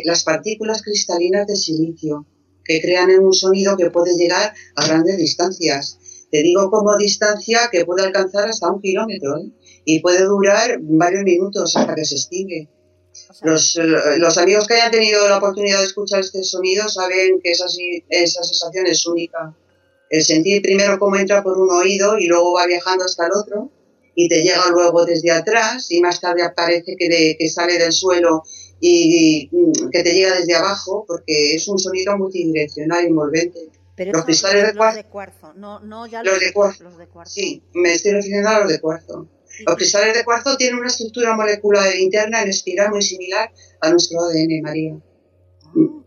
las 0.05 0.23
partículas 0.23 0.81
cristalinas 0.81 1.47
de 1.47 1.55
silicio, 1.55 2.25
que 2.63 2.81
crean 2.81 3.09
un 3.19 3.33
sonido 3.33 3.77
que 3.77 3.89
puede 3.89 4.15
llegar 4.15 4.53
a 4.75 4.87
grandes 4.87 5.17
distancias. 5.17 5.99
Te 6.31 6.41
digo 6.43 6.69
como 6.69 6.97
distancia 6.97 7.69
que 7.71 7.85
puede 7.85 8.03
alcanzar 8.03 8.49
hasta 8.49 8.71
un 8.71 8.81
kilómetro 8.81 9.37
¿eh? 9.37 9.51
y 9.85 9.99
puede 9.99 10.23
durar 10.23 10.79
varios 10.81 11.23
minutos 11.23 11.75
hasta 11.75 11.95
que 11.95 12.05
se 12.05 12.15
extingue. 12.15 12.69
Los, 13.43 13.79
los, 14.17 14.37
amigos 14.37 14.67
que 14.67 14.73
hayan 14.73 14.91
tenido 14.91 15.25
la 15.29 15.37
oportunidad 15.37 15.79
de 15.79 15.85
escuchar 15.85 16.19
este 16.19 16.43
sonido 16.43 16.89
saben 16.89 17.39
que 17.41 17.51
esa, 17.51 17.65
esa 18.09 18.43
sensación 18.43 18.87
es 18.87 19.05
única 19.05 19.55
el 20.09 20.23
sentir 20.23 20.61
primero 20.61 20.99
cómo 20.99 21.15
entra 21.15 21.43
por 21.43 21.57
un 21.57 21.69
oído 21.71 22.17
y 22.17 22.27
luego 22.27 22.53
va 22.53 22.65
viajando 22.65 23.05
hasta 23.05 23.25
el 23.25 23.31
otro 23.33 23.71
y 24.13 24.29
te 24.29 24.41
llega 24.41 24.69
luego 24.71 25.05
desde 25.05 25.31
atrás 25.31 25.91
y 25.91 25.99
más 26.01 26.21
tarde 26.21 26.43
aparece 26.43 26.95
que, 26.97 27.35
que 27.37 27.49
sale 27.49 27.77
del 27.77 27.91
suelo 27.91 28.43
y, 28.79 29.49
que 29.91 30.03
te 30.03 30.13
llega 30.13 30.35
desde 30.35 30.55
abajo 30.55 31.05
porque 31.07 31.55
es 31.55 31.67
un 31.67 31.79
sonido 31.79 32.17
multidireccional 32.17 33.05
envolvente. 33.05 33.69
Pero 33.95 34.11
los 34.11 34.25
cristales 34.25 34.73
de 34.73 35.03
cuarzo, 35.05 35.53
no, 35.53 35.79
no 35.79 36.05
ya 36.05 36.21
los, 36.21 36.39
de 36.39 36.51
cuarzo. 36.51 36.83
Sí, 37.25 37.63
me 37.73 37.93
estoy 37.93 38.11
refiriendo 38.11 38.49
a 38.49 38.59
los 38.59 38.69
de 38.69 38.81
cuarzo. 38.81 39.29
Los 39.65 39.75
cristales 39.77 40.13
de 40.13 40.25
cuarzo 40.25 40.57
tienen 40.57 40.77
una 40.77 40.87
estructura 40.87 41.35
molecular 41.35 41.95
interna 41.95 42.41
en 42.41 42.49
espiral 42.49 42.91
muy 42.91 43.01
similar 43.01 43.51
a 43.79 43.89
nuestro 43.89 44.19
ADN, 44.19 44.61
María. 44.61 44.97
Ah. 45.63 46.05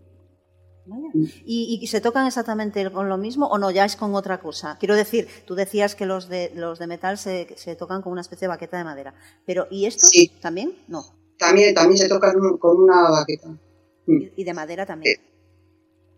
¿Y, 1.44 1.86
se 1.86 2.00
tocan 2.00 2.26
exactamente 2.26 2.90
con 2.90 3.08
lo 3.08 3.16
mismo 3.16 3.46
o 3.46 3.58
no? 3.58 3.70
Ya 3.70 3.84
es 3.84 3.96
con 3.96 4.14
otra 4.14 4.40
cosa. 4.40 4.76
Quiero 4.78 4.94
decir, 4.94 5.28
tú 5.46 5.54
decías 5.54 5.94
que 5.94 6.06
los 6.06 6.28
de, 6.28 6.50
los 6.54 6.78
de 6.78 6.86
metal 6.86 7.18
se, 7.18 7.46
tocan 7.78 8.02
con 8.02 8.12
una 8.12 8.20
especie 8.20 8.46
de 8.46 8.48
baqueta 8.48 8.78
de 8.78 8.84
madera. 8.84 9.14
Pero 9.46 9.66
¿y 9.70 9.86
estos 9.86 10.10
también? 10.40 10.74
No. 10.88 11.04
También, 11.38 11.74
también 11.74 11.98
se 11.98 12.08
tocan 12.08 12.34
con 12.58 12.82
una 12.82 13.10
baqueta. 13.10 13.56
¿Y 14.06 14.44
de 14.44 14.54
madera 14.54 14.86
también? 14.86 15.16
Eh, 15.16 15.20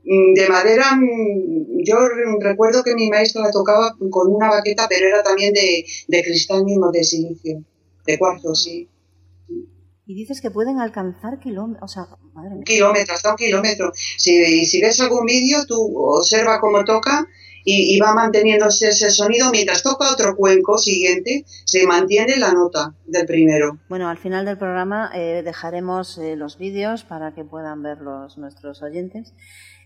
mm, 0.05 0.35
de 0.35 0.49
madera, 0.49 0.97
mm, 0.97 1.83
yo 1.85 1.97
recuerdo 2.41 2.83
que 2.83 2.95
mi 2.95 3.11
maestro 3.11 3.43
la 3.43 3.51
tocaba 3.51 3.97
con 4.11 4.33
una 4.35 4.49
baqueta, 4.49 4.87
pero 4.89 5.09
era 5.09 5.23
también 5.23 5.53
de, 5.53 5.85
de 6.09 6.23
cristal 6.23 6.65
mismo, 6.65 6.91
de 6.91 7.05
silicio, 7.05 7.63
de 8.07 8.19
cuarzo, 8.19 8.55
sí. 8.55 8.89
Y 10.07 10.15
dices 10.15 10.41
que 10.41 10.51
pueden 10.51 10.81
alcanzar 10.81 11.39
kilómetros, 11.39 11.85
o 11.85 11.93
sea, 11.93 12.09
madre 12.33 12.57
mía. 12.57 12.65
Kilómetros, 12.65 13.17
hasta 13.17 13.31
un 13.31 13.37
kilómetro. 13.37 13.93
Si, 13.95 14.67
si 14.67 14.81
ves 14.81 15.01
algún 15.01 15.25
vídeo, 15.25 15.65
tú 15.67 15.97
observa 15.97 16.61
cómo 16.61 16.85
toca 16.85 17.29
y, 17.73 17.99
va 18.01 18.15
manteniéndose 18.15 18.89
ese 18.89 19.11
sonido. 19.11 19.51
Mientras 19.51 19.83
toca 19.83 20.13
otro 20.13 20.37
cuenco 20.37 20.79
siguiente, 20.79 21.45
se 21.65 21.87
mantiene 21.87 22.37
la 22.37 22.53
nota 22.53 22.95
del 23.07 23.27
primero. 23.27 23.79
Bueno, 23.89 24.09
al 24.09 24.19
final 24.19 24.45
del 24.45 24.59
programa 24.59 25.11
eh, 25.15 25.43
dejaremos 25.45 26.19
eh, 26.19 26.37
los 26.37 26.59
vídeos 26.59 27.05
para 27.05 27.33
que 27.35 27.45
puedan 27.45 27.83
verlos 27.83 28.39
nuestros 28.39 28.83
oyentes. 28.83 29.33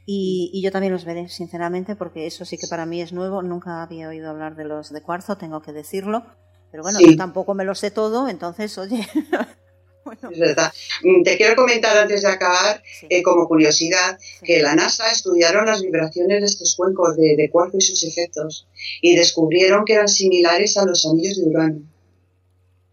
Y, 0.07 0.61
yo 0.63 0.71
también 0.71 0.93
los 0.93 1.05
veré, 1.05 1.29
sinceramente, 1.29 1.97
porque 1.97 2.27
eso 2.27 2.45
sí 2.45 2.59
que 2.59 2.67
para 2.67 2.85
mí 2.85 3.01
es 3.01 3.13
nuevo. 3.13 3.43
Nunca 3.43 3.83
había 3.83 4.09
oído 4.09 4.31
hablar 4.31 4.55
de 4.55 4.65
los 4.65 4.93
de 4.93 5.03
cuarzo, 5.03 5.37
tengo 5.37 5.63
que 5.63 5.73
decirlo. 5.73 6.25
Pero 6.71 6.83
bueno, 6.83 6.99
yo 7.01 7.17
tampoco 7.17 7.55
me 7.55 7.65
lo 7.65 7.75
sé 7.75 7.91
todo, 7.91 8.29
entonces, 8.29 8.77
oye, 8.79 9.07
Es 10.31 10.39
verdad. 10.39 10.73
Mm, 11.03 11.23
te 11.23 11.37
quiero 11.37 11.57
comentar 11.57 11.97
antes 11.97 12.23
de 12.23 12.29
acabar, 12.29 12.83
eh, 13.09 13.23
como 13.23 13.47
curiosidad, 13.49 14.19
que 14.43 14.61
la 14.61 14.75
NASA 14.75 15.11
estudiaron 15.11 15.67
las 15.67 15.83
vibraciones 15.83 16.41
de 16.41 16.47
estos 16.47 16.75
cuencos 16.77 17.17
de, 17.17 17.49
cuarzo 17.51 17.79
y 17.79 17.81
sus 17.81 18.03
efectos 18.05 18.67
y 19.01 19.17
descubrieron 19.17 19.85
que 19.85 19.95
eran 19.95 20.09
similares 20.09 20.77
a 20.77 20.85
los 20.85 21.07
anillos 21.07 21.37
de 21.39 21.49
Urano. 21.49 21.83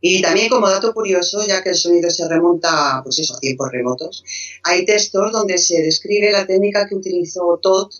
Y 0.03 0.21
también 0.21 0.49
como 0.49 0.67
dato 0.67 0.93
curioso, 0.93 1.45
ya 1.47 1.61
que 1.61 1.69
el 1.69 1.75
sonido 1.75 2.09
se 2.09 2.27
remonta 2.27 3.01
pues 3.03 3.19
eso, 3.19 3.35
a 3.35 3.39
tiempos 3.39 3.71
remotos, 3.71 4.23
hay 4.63 4.83
textos 4.83 5.31
donde 5.31 5.59
se 5.59 5.81
describe 5.81 6.31
la 6.31 6.47
técnica 6.47 6.87
que 6.87 6.95
utilizó 6.95 7.59
Todd 7.61 7.91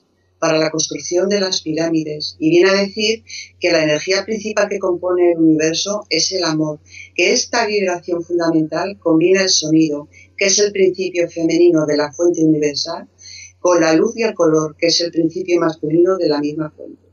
para 0.41 0.57
la 0.57 0.71
construcción 0.71 1.29
de 1.29 1.39
las 1.39 1.61
pirámides 1.61 2.35
y 2.39 2.49
viene 2.49 2.71
a 2.71 2.81
decir 2.81 3.23
que 3.59 3.71
la 3.71 3.83
energía 3.83 4.25
principal 4.25 4.67
que 4.69 4.79
compone 4.79 5.33
el 5.33 5.37
universo 5.37 6.07
es 6.09 6.31
el 6.31 6.43
amor, 6.43 6.79
que 7.13 7.31
esta 7.31 7.67
vibración 7.67 8.23
fundamental 8.23 8.97
combina 8.97 9.43
el 9.43 9.49
sonido, 9.49 10.09
que 10.35 10.47
es 10.47 10.57
el 10.57 10.71
principio 10.71 11.29
femenino 11.29 11.85
de 11.85 11.95
la 11.95 12.11
fuente 12.11 12.43
universal, 12.43 13.07
con 13.59 13.81
la 13.81 13.93
luz 13.93 14.17
y 14.17 14.23
el 14.23 14.33
color, 14.33 14.75
que 14.79 14.87
es 14.87 14.99
el 15.01 15.11
principio 15.11 15.59
masculino 15.59 16.17
de 16.17 16.27
la 16.27 16.39
misma 16.39 16.71
fuente. 16.71 17.07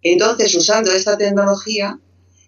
Entonces, 0.00 0.54
usando 0.54 0.90
esta 0.90 1.18
tecnología, 1.18 2.00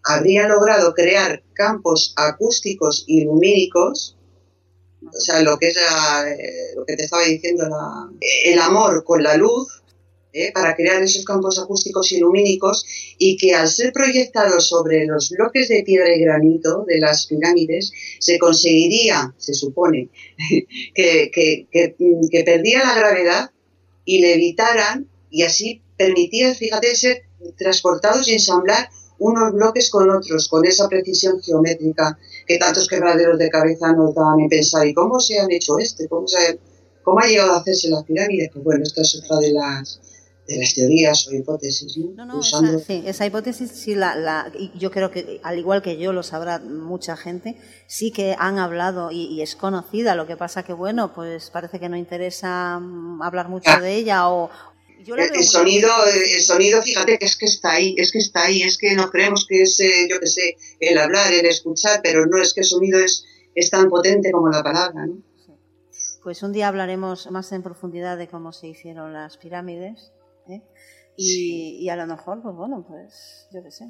habría 0.03 0.49
logrado 0.49 0.95
crear 0.95 1.43
campos 1.53 2.15
acústicos 2.17 3.05
y 3.07 3.25
lumínicos, 3.25 4.17
o 5.15 5.21
sea, 5.21 5.43
lo 5.43 5.59
que 5.59 5.69
es 5.69 5.77
eh, 5.77 6.75
lo 6.75 6.87
que 6.87 6.97
te 6.97 7.05
estaba 7.05 7.25
diciendo, 7.25 7.69
el 8.47 8.59
amor 8.61 9.05
con 9.05 9.23
la 9.23 9.37
luz, 9.37 9.82
¿eh? 10.33 10.53
para 10.53 10.75
crear 10.75 11.03
esos 11.03 11.25
campos 11.25 11.59
acústicos 11.59 12.13
y 12.13 12.19
lumínicos 12.19 12.85
y 13.19 13.37
que 13.37 13.55
al 13.55 13.69
ser 13.69 13.93
proyectados 13.93 14.69
sobre 14.69 15.07
los 15.07 15.31
bloques 15.31 15.69
de 15.69 15.83
piedra 15.83 16.15
y 16.15 16.21
granito 16.21 16.85
de 16.87 16.99
las 16.99 17.27
pirámides 17.27 17.93
se 18.19 18.39
conseguiría, 18.39 19.35
se 19.39 19.55
supone, 19.55 20.09
que, 20.95 21.31
que, 21.31 22.45
perdía 22.45 22.85
la 22.85 22.95
gravedad 22.95 23.51
y 24.05 24.21
le 24.21 24.35
evitaran 24.35 25.09
y 25.31 25.43
así 25.43 25.83
permitía, 25.97 26.55
fíjate, 26.55 26.95
ser 26.97 27.23
transportados 27.57 28.29
y 28.29 28.35
ensamblar 28.35 28.89
unos 29.19 29.53
bloques 29.53 29.89
con 29.91 30.11
otros, 30.11 30.49
con 30.49 30.67
esa 30.67 30.89
precisión 30.89 31.41
geométrica 31.41 32.19
que 32.47 32.59
tantos 32.59 32.89
quebraderos 32.89 33.39
de 33.39 33.51
cabeza 33.51 33.93
nos 33.93 34.15
daban 34.15 34.41
en 34.41 34.49
pensar, 34.49 34.87
¿y 34.87 34.95
cómo 34.95 35.21
se 35.21 35.39
han 35.39 35.51
hecho 35.53 35.79
este? 35.79 36.09
¿Cómo, 36.09 36.27
se, 36.27 36.59
cómo 37.05 37.21
ha 37.21 37.27
llegado 37.27 37.53
a 37.53 37.59
hacerse 37.59 37.89
las 37.89 38.03
pirámides? 38.05 38.51
Pues 38.53 38.65
bueno, 38.65 38.83
esta 38.83 39.03
es 39.03 39.23
otra 39.23 39.39
de 39.39 39.53
las, 39.53 40.01
de 40.47 40.59
las 40.59 40.75
teorías 40.75 41.29
o 41.29 41.33
hipótesis. 41.33 41.97
No, 41.97 42.27
no, 42.27 42.41
esa, 42.41 42.79
sí, 42.81 43.03
esa 43.07 43.27
hipótesis 43.27 43.71
sí, 43.71 43.95
la, 43.95 44.17
la, 44.17 44.53
yo 44.77 44.91
creo 44.91 45.11
que 45.11 45.41
al 45.43 45.59
igual 45.59 45.83
que 45.83 45.99
yo 45.99 46.13
lo 46.13 46.23
sabrá 46.23 46.59
mucha 46.59 47.17
gente, 47.17 47.57
sí 47.87 48.11
que 48.11 48.35
han 48.39 48.59
hablado 48.59 49.11
y, 49.13 49.41
es 49.41 49.55
conocida, 49.55 50.15
lo 50.15 50.27
que 50.27 50.37
pasa 50.37 50.65
que 50.65 50.73
bueno, 50.73 51.15
pues 51.15 51.51
parece 51.51 51.79
que 51.79 51.89
no 51.89 51.97
interesa 51.97 52.79
mm, 52.81 53.23
hablar 53.23 53.49
mucho 53.49 53.71
ah. 53.71 53.81
de 53.81 53.95
ella 53.95 54.29
o... 54.31 54.51
el, 55.07 55.45
sonido, 55.45 55.89
el 56.13 56.43
sonido, 56.43 56.83
fíjate 56.83 57.19
que 57.19 57.25
es 57.25 57.37
que 57.37 57.47
está 57.47 57.73
ahí, 57.73 57.95
es 57.97 58.11
que 58.11 58.19
está 58.19 58.45
ahí, 58.45 58.63
es 58.63 58.79
que 58.79 58.95
no 58.95 59.11
creemos 59.11 59.47
que 59.49 59.63
es, 59.63 59.79
eh, 59.79 60.09
yo 60.11 60.19
que 60.19 60.27
sé, 60.27 60.57
el 60.81 60.99
hablar, 60.99 61.33
el 61.33 61.47
escuchar, 61.47 62.01
pero 62.03 62.27
no 62.27 62.43
es 62.43 62.53
que 62.53 62.61
el 62.61 62.67
sonido 62.67 62.99
es, 62.99 63.25
es 63.55 63.71
tan 63.71 63.89
potente 63.89 64.33
como 64.33 64.49
la 64.49 64.63
palabra, 64.63 65.07
¿no? 65.07 65.23
Pues 66.23 66.45
un 66.45 66.53
día 66.53 66.69
hablaremos 66.69 67.29
más 67.33 67.51
en 67.51 67.65
profundidad 67.65 68.17
de 68.17 68.29
cómo 68.29 68.53
se 68.53 68.69
hicieron 68.69 69.13
las 69.13 69.39
pirámides. 69.39 70.13
¿Eh? 70.49 70.63
Y, 71.17 71.79
y, 71.81 71.89
a 71.91 71.97
lo 71.97 72.07
mejor, 72.07 72.41
pues 72.43 72.55
bueno, 72.55 72.85
pues 72.89 73.49
yo 73.53 73.63
qué 73.63 73.71
sé, 73.71 73.87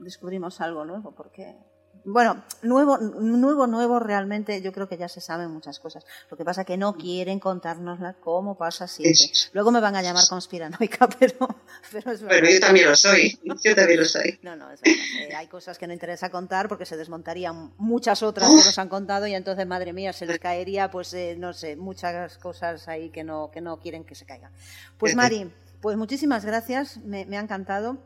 descubrimos 0.00 0.60
algo 0.60 0.84
nuevo, 0.84 1.12
porque 1.12 1.56
bueno, 2.04 2.44
nuevo, 2.62 2.98
nuevo, 2.98 3.66
nuevo, 3.68 4.00
realmente 4.00 4.60
yo 4.60 4.72
creo 4.72 4.88
que 4.88 4.96
ya 4.96 5.08
se 5.08 5.20
saben 5.20 5.50
muchas 5.50 5.78
cosas. 5.78 6.04
Lo 6.30 6.36
que 6.36 6.44
pasa 6.44 6.62
es 6.62 6.66
que 6.66 6.76
no 6.76 6.96
quieren 6.96 7.38
contárnosla 7.38 8.14
cómo 8.14 8.56
pasa 8.58 8.88
siempre. 8.88 9.26
Luego 9.52 9.70
me 9.70 9.80
van 9.80 9.94
a 9.94 10.02
llamar 10.02 10.24
conspiranoica, 10.28 11.08
pero, 11.18 11.48
pero 11.92 12.12
es 12.12 12.22
verdad. 12.22 12.36
Pero 12.40 12.50
yo 12.50 12.60
también 12.60 12.88
lo 12.88 12.96
soy, 12.96 13.38
yo 13.44 13.74
también 13.76 14.00
lo 14.00 14.06
soy. 14.06 14.38
No, 14.42 14.56
no, 14.56 14.70
es 14.72 14.80
verdad. 14.80 14.98
Eh, 15.20 15.34
hay 15.34 15.46
cosas 15.46 15.78
que 15.78 15.86
no 15.86 15.92
interesa 15.92 16.30
contar 16.30 16.68
porque 16.68 16.86
se 16.86 16.96
desmontarían 16.96 17.72
muchas 17.76 18.22
otras 18.24 18.48
que 18.48 18.56
nos 18.56 18.78
han 18.78 18.88
contado 18.88 19.28
y 19.28 19.34
entonces, 19.34 19.64
madre 19.66 19.92
mía, 19.92 20.12
se 20.12 20.26
les 20.26 20.40
caería, 20.40 20.90
pues, 20.90 21.14
eh, 21.14 21.36
no 21.38 21.52
sé, 21.52 21.76
muchas 21.76 22.36
cosas 22.38 22.88
ahí 22.88 23.10
que 23.10 23.22
no, 23.22 23.50
que 23.52 23.60
no 23.60 23.78
quieren 23.78 24.04
que 24.04 24.16
se 24.16 24.26
caigan. 24.26 24.52
Pues, 24.98 25.14
Mari, 25.14 25.52
pues 25.82 25.96
muchísimas 25.96 26.44
gracias, 26.44 26.98
me, 26.98 27.26
ha 27.36 27.40
encantado. 27.40 27.98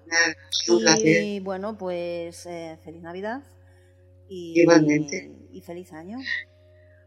y 1.04 1.40
bueno, 1.40 1.76
pues 1.76 2.46
eh, 2.46 2.78
feliz 2.82 3.02
Navidad. 3.02 3.42
Y, 4.28 4.62
Igualmente. 4.62 5.30
Y, 5.52 5.60
feliz 5.60 5.92
año. 5.92 6.18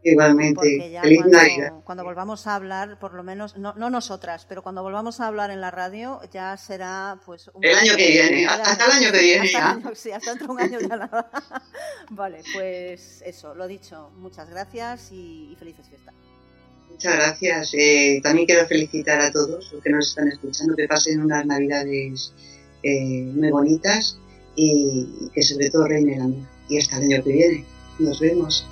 Igualmente, 0.03 0.61
feliz 1.01 1.19
cuando, 1.21 1.37
Navidad. 1.37 1.73
Cuando 1.83 2.03
volvamos 2.03 2.47
a 2.47 2.55
hablar, 2.55 2.99
por 2.99 3.15
lo 3.15 3.23
menos, 3.23 3.57
no, 3.57 3.73
no, 3.73 3.89
nosotras, 3.89 4.45
pero 4.47 4.61
cuando 4.61 4.83
volvamos 4.83 5.19
a 5.19 5.27
hablar 5.27 5.49
en 5.49 5.59
la 5.59 5.71
radio, 5.71 6.21
ya 6.31 6.55
será 6.55 7.19
pues 7.25 7.49
un 7.53 7.65
el 7.65 7.75
año 7.75 7.95
que 7.97 8.07
viene, 8.07 8.45
hasta 8.45 8.85
el 8.85 8.91
año 8.91 9.11
que 9.11 9.19
viene 9.19 9.51
ya. 9.51 9.81
sí, 9.95 10.11
hasta 10.11 10.35
dentro 10.35 10.53
un 10.53 10.61
año 10.61 10.79
ya 10.79 10.95
nada. 10.95 11.31
vale, 12.11 12.43
pues 12.53 13.23
eso, 13.25 13.55
lo 13.55 13.67
dicho, 13.67 14.11
muchas 14.15 14.49
gracias 14.49 15.11
y, 15.11 15.55
felices 15.59 15.89
fiestas. 15.89 16.13
Muchas 16.89 17.15
gracias. 17.15 17.73
Eh, 17.73 18.19
también 18.21 18.45
quiero 18.45 18.67
felicitar 18.67 19.21
a 19.21 19.31
todos 19.31 19.71
los 19.71 19.83
que 19.83 19.89
nos 19.89 20.09
están 20.09 20.27
escuchando, 20.27 20.75
que 20.75 20.87
pasen 20.87 21.21
unas 21.21 21.45
navidades 21.45 22.33
eh, 22.83 23.23
muy 23.33 23.49
bonitas 23.51 24.17
y 24.55 25.07
que 25.33 25.41
sobre 25.41 25.69
todo 25.69 25.87
reine 25.87 26.15
el 26.15 26.21
amor 26.21 26.47
y 26.67 26.77
hasta 26.77 26.97
el 26.97 27.03
año 27.03 27.23
que 27.23 27.31
viene. 27.31 27.65
Nos 27.99 28.19
vemos. 28.19 28.65